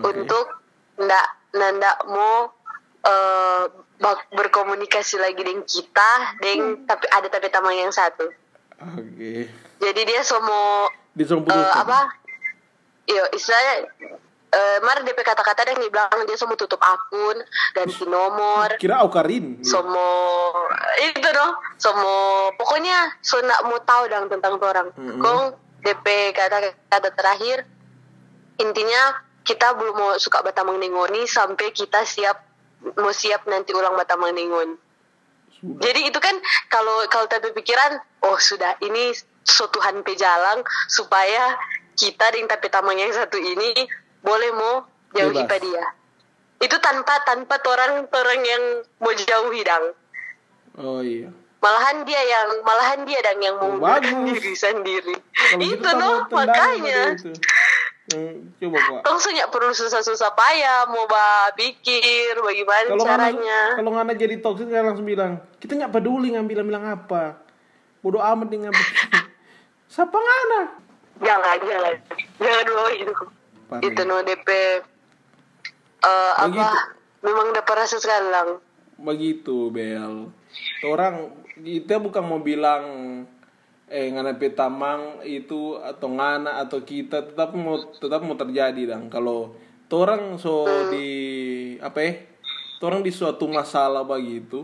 Oke. 0.00 0.08
untuk 0.08 0.60
ndak 1.00 1.37
ndak 1.52 1.98
mau 2.06 2.52
eh, 3.04 3.64
bak- 3.98 4.30
berkomunikasi 4.32 5.18
lagi 5.18 5.42
dengan 5.42 5.64
kita 5.64 6.10
dengan 6.40 6.84
tapi 6.84 7.06
ada 7.08 7.28
tapi 7.28 7.48
tamang 7.48 7.74
yang 7.74 7.92
satu. 7.92 8.28
Oke. 8.78 9.50
Jadi 9.78 10.00
dia 10.06 10.20
semua 10.22 10.90
disuruh 11.14 11.42
eh, 11.46 11.72
apa? 11.74 12.14
Iyo 13.08 13.24
istilahnya 13.32 13.74
eh 14.48 14.78
mar 14.80 15.04
DP 15.04 15.20
kata-kata 15.20 15.76
yang 15.76 15.84
dibilang 15.84 16.24
dia 16.24 16.36
semua 16.40 16.56
tutup 16.56 16.80
akun 16.80 17.36
ganti 17.76 18.04
nomor. 18.08 18.80
Kira 18.80 19.04
Aukarin. 19.04 19.60
Semua 19.60 20.08
itu 21.04 21.28
dong 21.28 21.52
semua 21.76 22.52
pokoknya 22.56 23.18
so 23.20 23.40
nak 23.44 23.60
mau 23.68 23.76
tahu 23.82 24.08
dong 24.08 24.32
tentang 24.32 24.56
orang. 24.56 24.88
Mm-mm. 24.96 25.20
kong 25.20 25.40
DP 25.84 26.32
kata-kata 26.32 27.08
terakhir 27.12 27.68
intinya 28.58 29.27
kita 29.48 29.72
belum 29.72 29.96
mau 29.96 30.12
suka 30.20 30.44
batamang 30.44 30.76
ningoni 30.76 31.24
sampai 31.24 31.72
kita 31.72 32.04
siap 32.04 32.36
mau 33.00 33.08
siap 33.08 33.48
nanti 33.48 33.72
ulang 33.72 33.96
batamang 33.96 34.36
Sudah. 34.36 35.80
Jadi 35.80 36.06
itu 36.06 36.18
kan 36.20 36.36
kalau 36.68 37.02
kalau 37.08 37.24
tapi 37.26 37.50
pikiran, 37.50 37.96
oh 38.22 38.36
sudah 38.38 38.76
ini 38.84 39.10
so 39.42 39.66
Tuhan 39.72 40.04
pejalang 40.04 40.60
supaya 40.86 41.56
kita 41.96 42.30
dengan 42.30 42.52
tapi 42.52 42.68
tamang 42.68 42.94
yang 42.94 43.10
satu 43.10 43.40
ini 43.40 43.74
boleh 44.22 44.50
mau 44.54 44.86
jauhi 45.16 45.42
Bebas. 45.42 45.58
dia. 45.58 45.84
Itu 46.60 46.76
tanpa 46.78 47.24
tanpa 47.24 47.58
orang 47.64 48.06
orang 48.06 48.40
yang 48.44 48.62
mau 49.00 49.10
jauhi 49.10 49.64
dang. 49.64 49.96
Oh 50.78 51.00
iya. 51.02 51.32
Malahan 51.58 52.06
dia 52.06 52.22
yang 52.22 52.62
malahan 52.62 53.02
dia 53.02 53.18
dang 53.18 53.42
yang 53.42 53.56
mau 53.58 53.82
Oh, 53.82 53.98
diri 54.30 54.54
sendiri. 54.54 55.16
Kalau 55.34 55.58
itu 55.58 55.88
no 55.98 56.22
makanya. 56.30 57.18
itu. 57.18 57.34
Hmm, 58.08 58.56
coba 58.56 58.78
kok. 58.80 59.00
Langsung 59.04 59.36
ya 59.36 59.44
perlu 59.52 59.72
susah-susah 59.76 60.32
payah 60.32 60.88
mau 60.88 61.04
bah 61.04 61.52
pikir 61.52 62.40
bagaimana 62.40 62.88
Kalau 62.88 63.04
ngana, 63.04 63.20
caranya. 63.28 63.60
kalau 63.76 63.90
ngana 63.92 64.12
jadi 64.16 64.34
toxic 64.40 64.72
kan 64.72 64.84
langsung 64.88 65.04
bilang, 65.04 65.44
kita 65.60 65.76
nggak 65.76 65.92
peduli 65.92 66.32
ngambil 66.32 66.64
bilang 66.64 66.88
apa. 66.88 67.36
Bodoh 68.00 68.24
amat 68.24 68.48
ngambil. 68.48 68.86
Siapa 69.92 70.16
ngana? 70.16 70.62
Jangan, 71.20 71.56
jangan. 71.60 71.94
Jangan 72.40 72.64
bawa 72.72 72.90
itu. 72.96 73.14
Parah. 73.68 73.82
Itu 73.84 74.00
no 74.08 74.16
DP 74.24 74.48
eh 75.98 76.32
apa? 76.38 76.66
Memang 77.20 77.50
udah 77.52 77.64
rasa 77.66 78.00
sekarang. 78.00 78.62
Begitu, 78.96 79.68
Bel. 79.68 80.32
Orang 80.86 81.34
kita 81.60 82.00
bukan 82.00 82.24
mau 82.24 82.40
bilang 82.40 82.84
eh 83.88 84.12
ngana 84.12 84.36
petamang 84.36 85.24
itu 85.24 85.76
atau 85.80 86.08
ngana 86.12 86.60
atau 86.64 86.84
kita 86.84 87.32
tetap 87.32 87.56
mau 87.56 87.80
tetap 87.80 88.20
mau 88.20 88.36
terjadi 88.36 88.96
dong. 88.96 89.08
Kalau 89.08 89.56
orang 89.92 90.36
so 90.36 90.68
di 90.92 91.08
apa 91.80 91.98
ya? 92.04 92.12
Orang 92.78 93.02
di 93.02 93.10
suatu 93.10 93.50
masalah 93.50 94.06
begitu, 94.06 94.62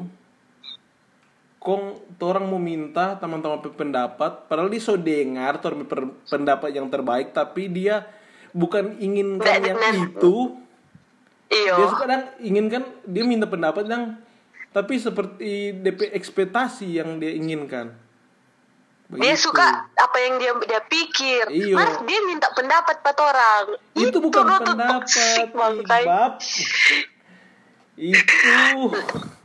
kong 1.65 1.97
orang 2.21 2.45
mau 2.45 2.61
minta 2.61 3.17
teman-teman 3.17 3.65
pendapat 3.73 4.45
padahal 4.45 4.69
dia 4.69 4.85
so 4.85 5.01
dengar 5.01 5.57
orang 5.65 5.89
per- 5.89 6.13
pendapat 6.29 6.77
yang 6.77 6.93
terbaik 6.93 7.33
tapi 7.33 7.73
dia 7.73 8.05
bukan 8.53 9.01
inginkan 9.01 9.65
yang 9.65 9.81
itu 9.97 10.61
Iyo. 11.49 11.75
dia 11.81 11.87
suka 11.89 12.05
dan 12.05 12.23
inginkan 12.45 12.85
dia 13.09 13.25
minta 13.25 13.49
pendapat 13.49 13.89
yang 13.89 14.21
tapi 14.77 15.01
seperti 15.01 15.73
DP 15.81 16.13
ekspektasi 16.13 17.01
yang 17.01 17.17
dia 17.17 17.33
inginkan 17.33 17.97
Dia 19.15 19.39
Begitu. 19.39 19.47
suka 19.47 19.87
apa 19.95 20.17
yang 20.19 20.35
dia 20.43 20.53
dia 20.67 20.83
pikir. 20.83 21.45
Iyo. 21.47 21.79
Mas 21.79 22.03
dia 22.03 22.21
minta 22.27 22.51
pendapat 22.51 22.99
pat 22.99 23.15
orang. 23.23 23.79
itu 23.95 24.19
bukan 24.19 24.43
no 24.43 24.57
tuh 24.59 24.75
pendapat 24.75 26.03
bab. 26.03 26.33
Itu. 27.95 28.91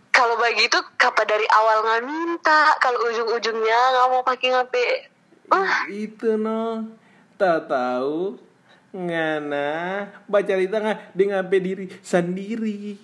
Kalau 0.10 0.36
begitu 0.42 0.78
kapa 0.98 1.22
dari 1.30 1.46
awal 1.54 1.86
nggak 1.86 2.02
minta, 2.02 2.76
kalau 2.82 2.98
ujung-ujungnya 3.14 3.80
nggak 3.94 4.08
mau 4.10 4.26
pakai 4.26 4.48
ngape. 4.58 4.88
Ah, 5.54 5.86
itu 5.86 6.34
no. 6.34 6.90
Tak 7.38 7.70
tahu. 7.70 8.42
Ngana. 8.90 9.70
Baca 10.26 10.54
di 10.58 10.66
tengah 10.66 10.98
dengan 11.14 11.46
diri 11.46 11.94
sendiri. 12.02 12.98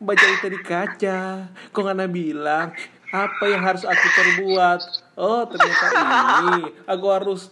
Baca 0.00 0.24
cerita 0.24 0.48
di 0.48 0.60
kaca. 0.64 1.20
Kok 1.68 1.82
ngana 1.84 2.08
bilang? 2.08 2.72
Apa 3.12 3.44
yang 3.44 3.60
harus 3.60 3.84
aku 3.84 4.06
perbuat 4.16 5.07
oh 5.18 5.42
ternyata 5.44 5.84
ini 6.40 6.62
aku 6.86 7.06
harus 7.10 7.50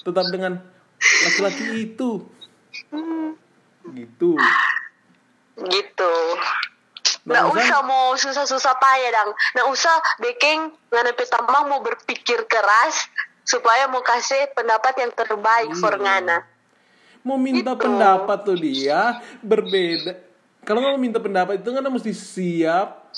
tetap 0.00 0.24
dengan 0.28 0.56
laki-laki 0.98 1.64
itu 1.86 2.24
gitu 3.88 4.32
gitu. 5.58 6.14
Nggak 7.26 7.44
Nggak 7.44 7.66
usah. 7.66 7.80
mau 7.82 8.14
susah-susah 8.14 8.74
payah 8.78 9.10
dang. 9.10 9.30
Nggak 9.52 9.68
usah 9.68 9.94
bekeng 10.16 10.60
ngana 10.88 11.12
petamang 11.12 11.66
mau 11.66 11.82
berpikir 11.82 12.46
keras 12.46 13.10
supaya 13.42 13.84
mau 13.84 14.00
kasih 14.00 14.48
pendapat 14.52 14.94
yang 14.96 15.10
terbaik 15.10 15.72
for 15.74 15.92
Iya. 15.92 16.04
ngana. 16.04 16.38
mau 17.18 17.34
minta 17.36 17.74
Gitu. 17.74 17.82
pendapat 17.82 18.38
tuh 18.40 18.56
dia 18.56 19.18
berbeda 19.42 20.16
kalau 20.62 20.80
mau 20.80 20.96
minta 20.96 21.18
pendapat 21.18 21.60
itu 21.60 21.68
kan 21.68 21.84
mesti 21.84 22.14
siap 22.14 23.10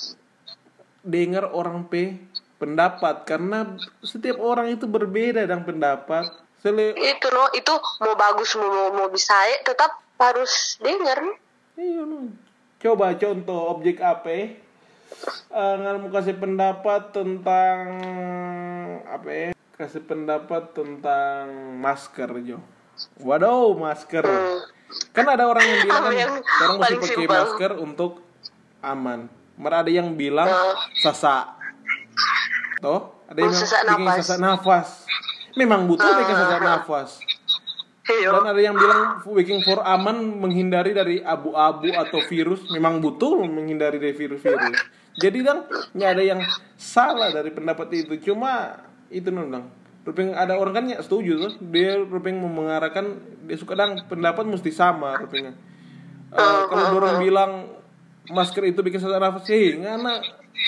dengar 1.01 1.47
orang 1.47 1.85
p 1.85 2.17
pendapat 2.61 3.25
karena 3.25 3.75
setiap 4.05 4.37
orang 4.39 4.77
itu 4.77 4.85
berbeda 4.85 5.49
dan 5.49 5.65
pendapat 5.65 6.29
Sele 6.61 6.93
Itu 6.93 7.33
no, 7.33 7.49
itu 7.57 7.73
mau 8.05 8.13
bagus 8.21 8.53
mau 8.61 8.69
mau, 8.69 8.89
mau 8.93 9.09
bisa 9.09 9.33
tetap 9.65 9.97
harus 10.21 10.77
dengar. 10.77 11.25
Iya, 11.81 12.05
no. 12.05 12.29
coba 12.81 13.17
contoh 13.17 13.77
objek 13.77 14.01
apa 14.05 14.29
eh 14.33 14.53
nggak 15.51 16.01
mau 16.01 16.09
kasih 16.09 16.37
pendapat 16.41 17.13
tentang 17.13 17.79
apa 19.05 19.29
ya 19.29 19.49
kasih 19.77 20.01
pendapat 20.07 20.73
tentang 20.73 21.77
masker 21.77 22.31
jo 22.41 22.57
waduh 23.21 23.77
masker 23.77 24.25
kan 25.13 25.27
ada 25.29 25.45
orang 25.45 25.65
yang 25.67 25.81
bilang 25.85 26.03
kan 26.09 26.29
orang 26.65 26.77
mesti 26.81 26.97
pakai 26.97 27.09
simpel? 27.13 27.33
masker 27.37 27.73
untuk 27.81 28.13
aman 28.81 29.29
Mer 29.61 29.85
ada 29.85 29.93
yang 29.93 30.17
bilang 30.17 30.49
Oh. 30.49 30.73
sasa 31.05 31.60
toh? 32.81 33.01
Ada 33.29 33.39
yang 33.39 33.53
Oh, 33.53 33.57
sesak 33.57 33.81
bikin 33.87 34.03
nafas. 34.03 34.17
sesak 34.19 34.39
nafas. 34.41 34.89
Memang 35.55 35.87
butuh 35.87 36.11
bikin 36.19 36.35
sesak 36.35 36.61
nafas. 36.61 37.11
Iya. 38.11 38.35
dan 38.35 38.43
ada 38.51 38.59
yang 38.59 38.75
bilang 38.75 39.23
waking 39.23 39.63
for 39.63 39.87
aman 39.87 40.19
menghindari 40.43 40.91
dari 40.91 41.23
abu-abu 41.23 41.95
atau 41.95 42.19
virus. 42.27 42.67
Memang 42.75 42.99
betul 42.99 43.47
menghindari 43.47 44.03
dari 44.03 44.11
virus-virus. 44.11 44.83
Jadi 45.15 45.47
dong 45.47 45.63
nggak 45.95 46.11
ada 46.19 46.23
yang 46.25 46.41
salah 46.75 47.31
dari 47.31 47.55
pendapat 47.55 47.87
itu. 47.95 48.19
Cuma 48.19 48.83
itu 49.15 49.31
nundang 49.31 49.71
Rupeng 50.03 50.33
ada 50.35 50.59
orang 50.59 50.75
kan 50.75 50.85
nggak 50.91 51.07
setuju 51.07 51.39
tuh. 51.39 51.53
Dia 51.71 52.03
Rupeng 52.03 52.35
mau 52.35 52.51
mengarahkan 52.51 53.15
dia 53.47 53.55
suka 53.55 53.79
dong 53.79 54.03
pendapat 54.11 54.43
mesti 54.43 54.75
sama 54.75 55.15
Rupengnya 55.15 55.55
Eh, 56.31 56.63
kalau 56.67 56.99
orang 56.99 57.19
bilang 57.23 57.53
masker 58.27 58.75
itu 58.75 58.83
bikin 58.83 58.99
sesak 58.99 59.19
nafas 59.19 59.47
hei 59.47 59.79
ngana 59.79 60.19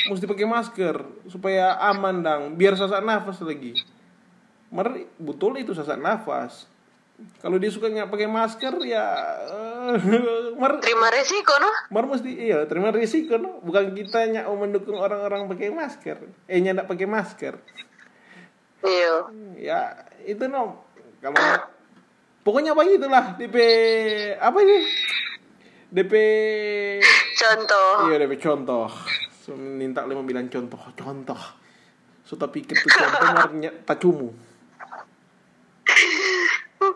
mesti 0.08 0.24
pakai 0.26 0.46
masker 0.48 0.96
supaya 1.28 1.76
aman 1.78 2.24
dang. 2.24 2.42
Biar 2.58 2.74
sesak 2.74 3.02
nafas 3.04 3.42
lagi. 3.44 3.76
Mer 4.72 5.06
betul 5.20 5.60
itu 5.60 5.76
sesak 5.76 6.00
nafas. 6.00 6.66
Kalau 7.38 7.54
dia 7.60 7.70
suka 7.70 7.86
nggak 7.86 8.10
pakai 8.10 8.26
masker 8.26 8.74
ya 8.82 9.06
eh, 9.46 9.94
mer. 10.58 10.82
Terima 10.82 11.06
resiko 11.12 11.54
no. 11.60 11.70
mer 11.92 12.04
mesti 12.10 12.30
iya 12.34 12.66
terima 12.66 12.90
risiko 12.90 13.38
no? 13.38 13.62
Bukan 13.62 13.94
kita 13.94 14.26
nyak 14.26 14.48
mau 14.50 14.58
mendukung 14.58 14.98
orang-orang 14.98 15.46
pakai 15.46 15.70
masker. 15.70 16.18
Eh 16.50 16.58
nyak 16.58 16.88
pakai 16.88 17.06
masker. 17.06 17.54
Iya. 18.82 19.14
ya 19.60 19.80
itu 20.26 20.50
no. 20.50 20.82
Kalau 21.22 21.38
pokoknya 22.42 22.74
begitulah 22.74 23.38
DP 23.38 23.56
apa 24.42 24.58
ini? 24.66 24.78
DP 25.92 26.12
Contoh. 27.36 28.08
iya 28.08 28.16
DP 28.16 28.40
contoh 28.40 28.88
so, 29.42 29.58
minta 29.58 30.06
lima 30.06 30.22
bilang 30.22 30.46
contoh 30.46 30.78
contoh 30.94 31.42
so 32.22 32.38
tapi 32.38 32.62
itu 32.62 32.86
contoh 32.86 33.26
marnya 33.34 33.74
tacumu 33.82 34.30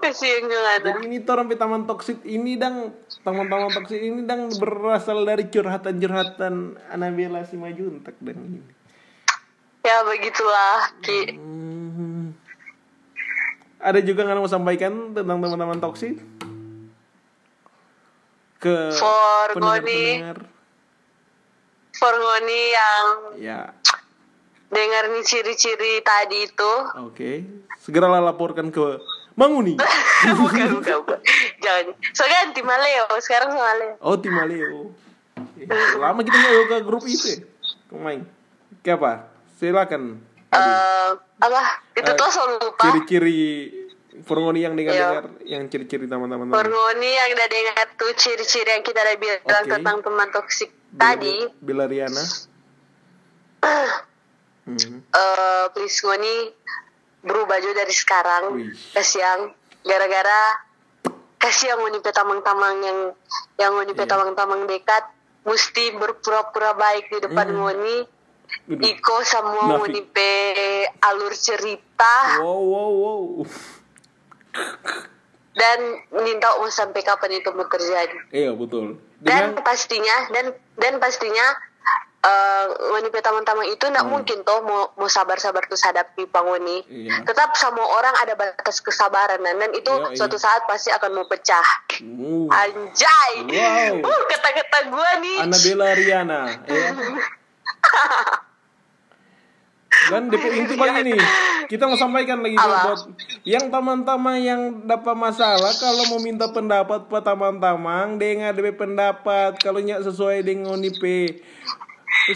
Kasihan 0.07 0.47
yang 0.47 0.67
ada. 0.67 0.89
Jadi 0.95 1.01
ini 1.09 1.19
tuh 1.23 1.35
sampai 1.35 1.57
taman 1.59 1.83
toksik 1.87 2.23
ini 2.27 2.59
dang 2.59 2.95
taman-taman 3.27 3.71
toksik 3.75 3.99
ini 3.99 4.23
dang 4.23 4.51
berasal 4.59 5.27
dari 5.27 5.47
curhatan-curhatan 5.51 6.79
Anabella 6.91 7.43
Simajuntak 7.43 8.15
dan 8.23 8.37
ini. 8.39 8.61
Ya 9.87 10.03
begitulah 10.07 10.95
Ki. 11.03 11.39
Hmm. 11.39 12.35
Ada 13.79 14.03
juga 14.03 14.27
nggak 14.27 14.39
mau 14.43 14.51
sampaikan 14.51 15.15
tentang 15.15 15.39
teman-teman 15.39 15.79
toksik 15.79 16.19
ke 18.59 18.77
For 18.95 19.55
pendengar-pendengar? 19.55 20.39
Forngoni 21.97 22.63
yang 22.71 23.05
Ya, 23.37 23.61
dengar 24.69 25.09
nih 25.09 25.23
ciri-ciri 25.23 26.01
tadi 26.01 26.45
itu. 26.45 26.73
oke. 26.99 27.31
Segeralah 27.79 28.21
laporkan 28.21 28.69
ke 28.69 28.99
Manguni. 29.35 29.77
bukan, 30.41 30.81
bukan, 30.81 30.95
bukan. 30.99 31.19
Jangan. 31.59 31.85
Soalnya 32.11 32.39
anti 32.43 32.63
Maleo, 32.63 33.05
sekarang 33.19 33.53
sama 33.53 33.65
Maleo. 33.67 33.93
Oh, 34.01 34.17
Timaleo. 34.17 34.97
Eh, 35.55 35.69
lama 35.95 36.21
kita 36.21 36.33
nggak 36.35 36.65
ke 36.67 36.77
grup 36.83 37.05
itu 37.05 37.27
ya. 37.31 37.39
Kemain. 37.87 38.21
Oke 38.75 38.91
apa? 38.91 39.29
Silakan. 39.55 40.25
Eh, 40.49 41.11
apa? 41.39 41.61
Itu 41.93 42.11
Eh, 42.11 42.17
tuh 42.17 42.29
selalu 42.29 42.55
lupa. 42.63 42.83
ciri-ciri 42.83 43.41
Forngoni 44.19 44.65
yang 44.65 44.73
Iya. 44.73 44.81
dengar-dengar 44.81 45.25
yang 45.45 45.63
ciri-ciri 45.69 46.09
teman-teman 46.09 46.49
teman. 46.49 46.57
Forngoni 46.57 47.11
yang 47.13 47.29
udah 47.31 47.49
dengar 47.51 47.87
tuh 47.95 48.13
ciri-ciri 48.17 48.71
yang 48.71 48.81
kita 48.81 48.99
udah 48.99 49.17
bilang 49.17 49.41
Oke. 49.45 49.69
tentang 49.69 49.97
teman 50.01 50.29
toksik 50.31 50.73
tadi. 50.97 51.37
Bilariana. 51.59 52.25
Hmm. 54.67 54.99
eh 54.99 55.65
please 55.71 56.03
ngoni 56.03 56.51
berubah 57.23 57.55
juga 57.63 57.87
dari 57.87 57.95
sekarang 57.95 58.45
Wih. 58.53 58.75
kasih 58.91 59.23
yang 59.23 59.41
gara-gara 59.81 60.59
kasih 61.39 61.71
yang 61.71 61.79
ngoni 61.79 62.03
petamang-tamang 62.03 62.75
yang 62.83 62.99
yang 63.57 63.71
ngoni 63.73 63.95
Iya. 63.95 64.03
petamang-tamang 64.03 64.67
dekat 64.67 65.07
mesti 65.43 65.95
berpura-pura 65.95 66.75
baik 66.75 67.07
di 67.09 67.19
depan 67.23 67.47
ngoni 67.49 68.11
Aduh. 68.67 68.83
Iko 68.83 69.17
sama 69.23 69.55
Nafik. 69.55 69.71
ngoni 69.71 70.01
pe 70.03 70.31
alur 71.01 71.31
cerita 71.33 72.43
wow 72.43 72.59
wow 72.59 72.91
wow 72.91 73.23
dan 75.55 75.79
minta 76.13 76.53
mau 76.53 76.69
sampai 76.69 77.01
kapan 77.01 77.39
itu 77.39 77.49
mau 77.49 77.65
terjadi. 77.65 78.19
iya 78.29 78.51
betul 78.51 78.99
Dan 79.21 79.57
pastinya 79.65 80.17
dan 80.33 80.53
dan 80.77 80.95
pastinya 81.01 81.47
eh 82.27 82.67
ngoni 82.91 83.09
pe 83.15 83.23
teman-teman 83.23 83.71
itu 83.71 83.87
ndak 83.87 84.03
mungkin 84.11 84.43
toh 84.43 84.59
mau 84.67 84.91
mau 84.99 85.07
sabar-sabar 85.07 85.63
terus 85.71 85.87
hadapi 85.87 86.27
pangoni. 86.27 86.83
Iya. 86.91 87.23
Tetap 87.23 87.55
semua 87.55 87.87
orang 87.87 88.15
ada 88.19 88.35
batas 88.35 88.83
kesabaran 88.83 89.39
dan, 89.39 89.63
dan 89.63 89.71
itu 89.71 89.93
Yoi. 89.95 90.19
suatu 90.19 90.35
saat 90.35 90.67
pasti 90.67 90.91
akan 90.91 91.23
mau 91.23 91.27
pecah. 91.31 91.63
uh, 92.03 92.51
Anjay. 92.51 93.33
Wow. 93.47 94.03
Uh, 94.03 94.21
kata-kata 94.27 94.79
gua 94.91 95.11
nih. 95.23 95.39
Annabella 95.47 95.89
Riana 95.95 96.41
ya. 96.67 96.91
Dan 100.07 100.31
depo 100.31 100.47
inti 100.47 100.75
bang 100.79 101.03
ini 101.03 101.19
kita 101.67 101.91
mau 101.91 101.99
sampaikan 101.99 102.39
lagi 102.39 102.55
buat 102.55 103.11
yang 103.43 103.67
teman-teman 103.75 104.37
yang 104.39 104.61
dapat 104.87 105.19
masalah 105.19 105.75
kalau 105.83 106.15
mau 106.15 106.21
minta 106.23 106.47
pendapat 106.47 107.11
pak 107.11 107.23
teman-teman 107.27 108.15
dengar 108.15 108.55
DP 108.55 108.79
pendapat. 108.79 109.59
Kalau 109.59 109.83
nyak 109.83 110.07
sesuai 110.07 110.47
dengan 110.47 110.79
NIP 110.79 111.03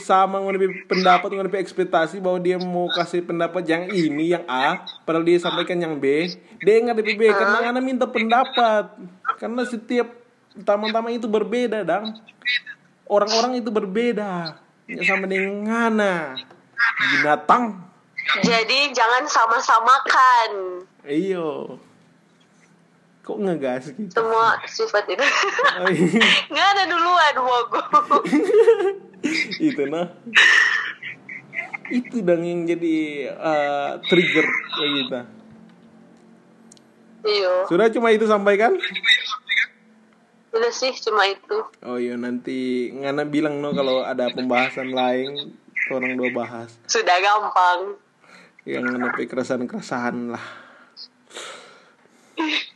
sama 0.02 0.42
NIP 0.42 0.90
pendapat 0.90 1.30
NIP 1.30 1.62
ekspektasi 1.62 2.18
bahwa 2.18 2.42
dia 2.42 2.58
mau 2.58 2.90
kasih 2.90 3.22
pendapat 3.22 3.62
yang 3.66 3.86
ini 3.90 4.34
yang 4.34 4.42
A 4.50 4.82
padahal 5.06 5.22
dia 5.22 5.38
sampaikan 5.38 5.78
yang 5.78 5.94
B. 6.02 6.26
Dengar 6.58 6.98
DP 6.98 7.14
B 7.14 7.22
karena 7.30 7.70
anda 7.70 7.78
minta 7.78 8.10
pendapat. 8.10 8.98
Karena 9.38 9.62
setiap 9.62 10.10
teman-teman 10.66 11.14
itu 11.14 11.30
berbeda 11.30 11.86
dang. 11.86 12.18
Orang-orang 13.06 13.62
itu 13.62 13.70
berbeda 13.70 14.58
nggak 14.90 15.06
sama 15.06 15.30
dengan 15.30 15.54
ngana 15.70 16.34
binatang. 17.16 17.78
Jadi 18.44 18.92
jangan 18.92 19.24
sama-samakan. 19.26 20.50
Iyo. 21.08 21.80
Kok 23.24 23.38
ngegas 23.46 23.92
gitu? 23.94 24.12
Semua 24.12 24.58
sifat 24.64 25.04
itu. 25.08 25.24
Ay, 25.80 25.96
Nggak 26.52 26.68
ada 26.76 26.84
duluan 26.88 27.34
mogo. 27.40 27.82
itu 29.60 29.84
nah 29.84 30.08
itu 31.90 32.22
dong 32.22 32.40
yang 32.46 32.64
jadi 32.64 32.96
eh, 33.28 33.90
trigger 34.06 34.46
kayak 34.46 34.90
gitu. 34.96 35.20
Iya. 37.20 37.68
sudah 37.68 37.92
cuma 37.92 38.08
itu 38.16 38.24
sampaikan? 38.24 38.72
Udah 40.56 40.72
sih 40.72 40.96
cuma 41.04 41.28
itu. 41.28 41.68
oh 41.84 42.00
iya 42.00 42.16
nanti 42.16 42.88
ngana 42.96 43.28
bilang 43.28 43.60
no 43.60 43.76
kalau 43.76 44.00
ada 44.00 44.32
pembahasan 44.32 44.88
lain 44.88 45.52
orang 45.92 46.14
dua 46.14 46.30
bahas 46.32 46.70
Sudah 46.84 47.16
gampang. 47.16 47.96
yang 48.62 48.84
ngana 48.84 49.10
keresahan 49.16 49.64
keresahan 49.64 50.16
lah 50.30 50.44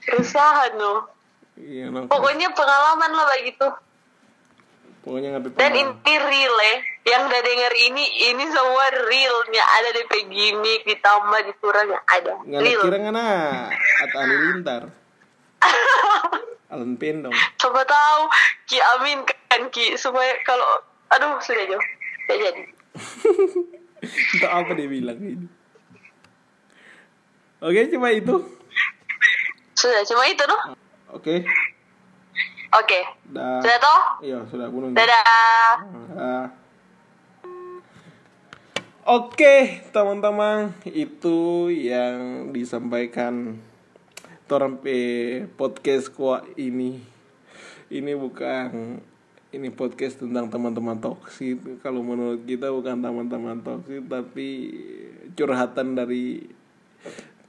Keresahan 0.00 0.72
no. 0.74 1.08
iya 1.56 1.88
no 1.88 2.04
Pokoknya 2.04 2.52
pengalaman 2.52 3.10
lah 3.10 3.24
begitu. 3.32 3.68
pokoknya 5.00 5.28
ngapain 5.32 5.52
Dan 5.54 5.72
ini 5.74 6.14
real 6.18 6.54
ya. 6.54 6.76
Yang 7.04 7.22
udah 7.28 7.42
denger 7.42 7.72
ini, 7.82 8.04
ini 8.26 8.44
semua 8.46 8.86
realnya. 9.04 9.60
Ada 9.74 9.88
DP 9.94 10.12
gimmick, 10.24 10.80
ditambah, 10.84 11.40
dikurang, 11.44 11.92
ada. 11.92 12.40
Nggak 12.40 12.60
Real. 12.60 12.80
kira 12.82 12.98
ngana 12.98 13.26
atau 14.00 14.18
halilintar 14.18 14.82
Alan 16.72 16.96
Pendong 16.96 17.32
Coba 17.54 17.84
tahu 17.84 18.20
Ki 18.64 18.76
Amin 18.96 19.20
kan 19.24 19.68
Ki 19.68 19.94
supaya 19.94 20.32
kalau 20.42 20.64
aduh 21.10 21.36
sudah 21.38 21.64
jauh. 21.66 21.84
Tidak 22.24 22.36
jadi. 22.38 22.62
Entah 24.34 24.52
apa 24.62 24.72
dia 24.78 24.88
bilang 24.88 25.18
ini 25.18 25.48
Oke 27.64 27.88
cuma 27.90 28.12
itu 28.12 28.34
Sudah 29.74 30.02
cuma 30.06 30.24
itu 30.28 30.44
noh. 30.46 30.76
Oke 31.10 31.42
Oke. 32.74 33.00
Dah 33.30 33.62
Sudah 33.62 33.78
toh? 33.78 34.02
Iya 34.26 34.38
sudah 34.50 34.66
gunung 34.66 34.90
Dadah. 34.98 35.78
Ah. 36.18 36.46
Oke, 39.04 39.84
teman-teman, 39.92 40.72
itu 40.88 41.68
yang 41.68 42.48
disampaikan 42.56 43.60
Torang 44.48 44.80
P 44.80 44.88
podcast 45.60 46.08
kuat 46.08 46.48
ini. 46.56 47.04
Ini 47.92 48.16
bukan 48.16 49.04
ini 49.54 49.70
podcast 49.70 50.18
tentang 50.18 50.50
teman-teman 50.50 50.98
toksik. 50.98 51.78
Kalau 51.78 52.02
menurut 52.02 52.42
kita 52.42 52.74
bukan 52.74 52.98
teman-teman 52.98 53.62
toksik, 53.62 54.02
tapi 54.10 54.74
curhatan 55.38 55.94
dari 55.94 56.42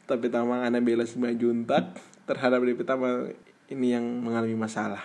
tapi 0.05 0.29
tamang 0.29 0.61
Anabella 0.61 1.01
Juntak 1.33 1.97
terhadap 2.29 2.61
DP 2.61 2.85
Tamang 2.85 3.33
ini 3.73 3.97
yang 3.97 4.05
mengalami 4.21 4.53
masalah. 4.53 5.01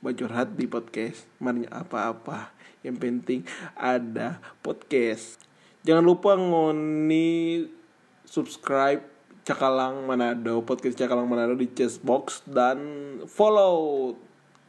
Buat 0.00 0.16
curhat 0.16 0.56
di 0.56 0.64
podcast 0.64 1.28
Marnya 1.36 1.68
apa-apa. 1.68 2.48
Yang 2.80 2.96
penting 2.96 3.40
ada 3.76 4.40
podcast. 4.64 5.36
Jangan 5.84 6.04
lupa 6.04 6.32
ngoni 6.40 7.68
subscribe 8.24 9.04
Cakalang 9.44 10.04
Manado 10.04 10.60
podcast 10.60 10.96
Cakalang 10.96 11.24
Manado 11.24 11.56
di 11.56 11.72
Chessbox 11.72 12.44
dan 12.44 12.78
follow 13.24 14.12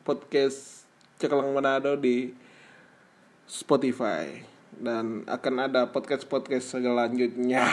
podcast 0.10 0.90
Cakalang 1.22 1.54
Manado 1.54 1.94
di 1.94 2.34
Spotify 3.46 4.42
dan 4.74 5.22
akan 5.30 5.70
ada 5.70 5.86
podcast-podcast 5.94 6.82
selanjutnya 6.82 7.70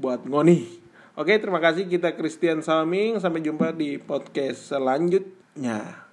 buat 0.00 0.24
ngoni 0.24 0.88
Oke, 1.18 1.34
terima 1.34 1.58
kasih 1.58 1.90
kita 1.90 2.14
Christian 2.14 2.62
Salming. 2.62 3.18
Sampai 3.18 3.42
jumpa 3.42 3.74
di 3.74 3.98
podcast 3.98 4.70
selanjutnya. 4.70 6.06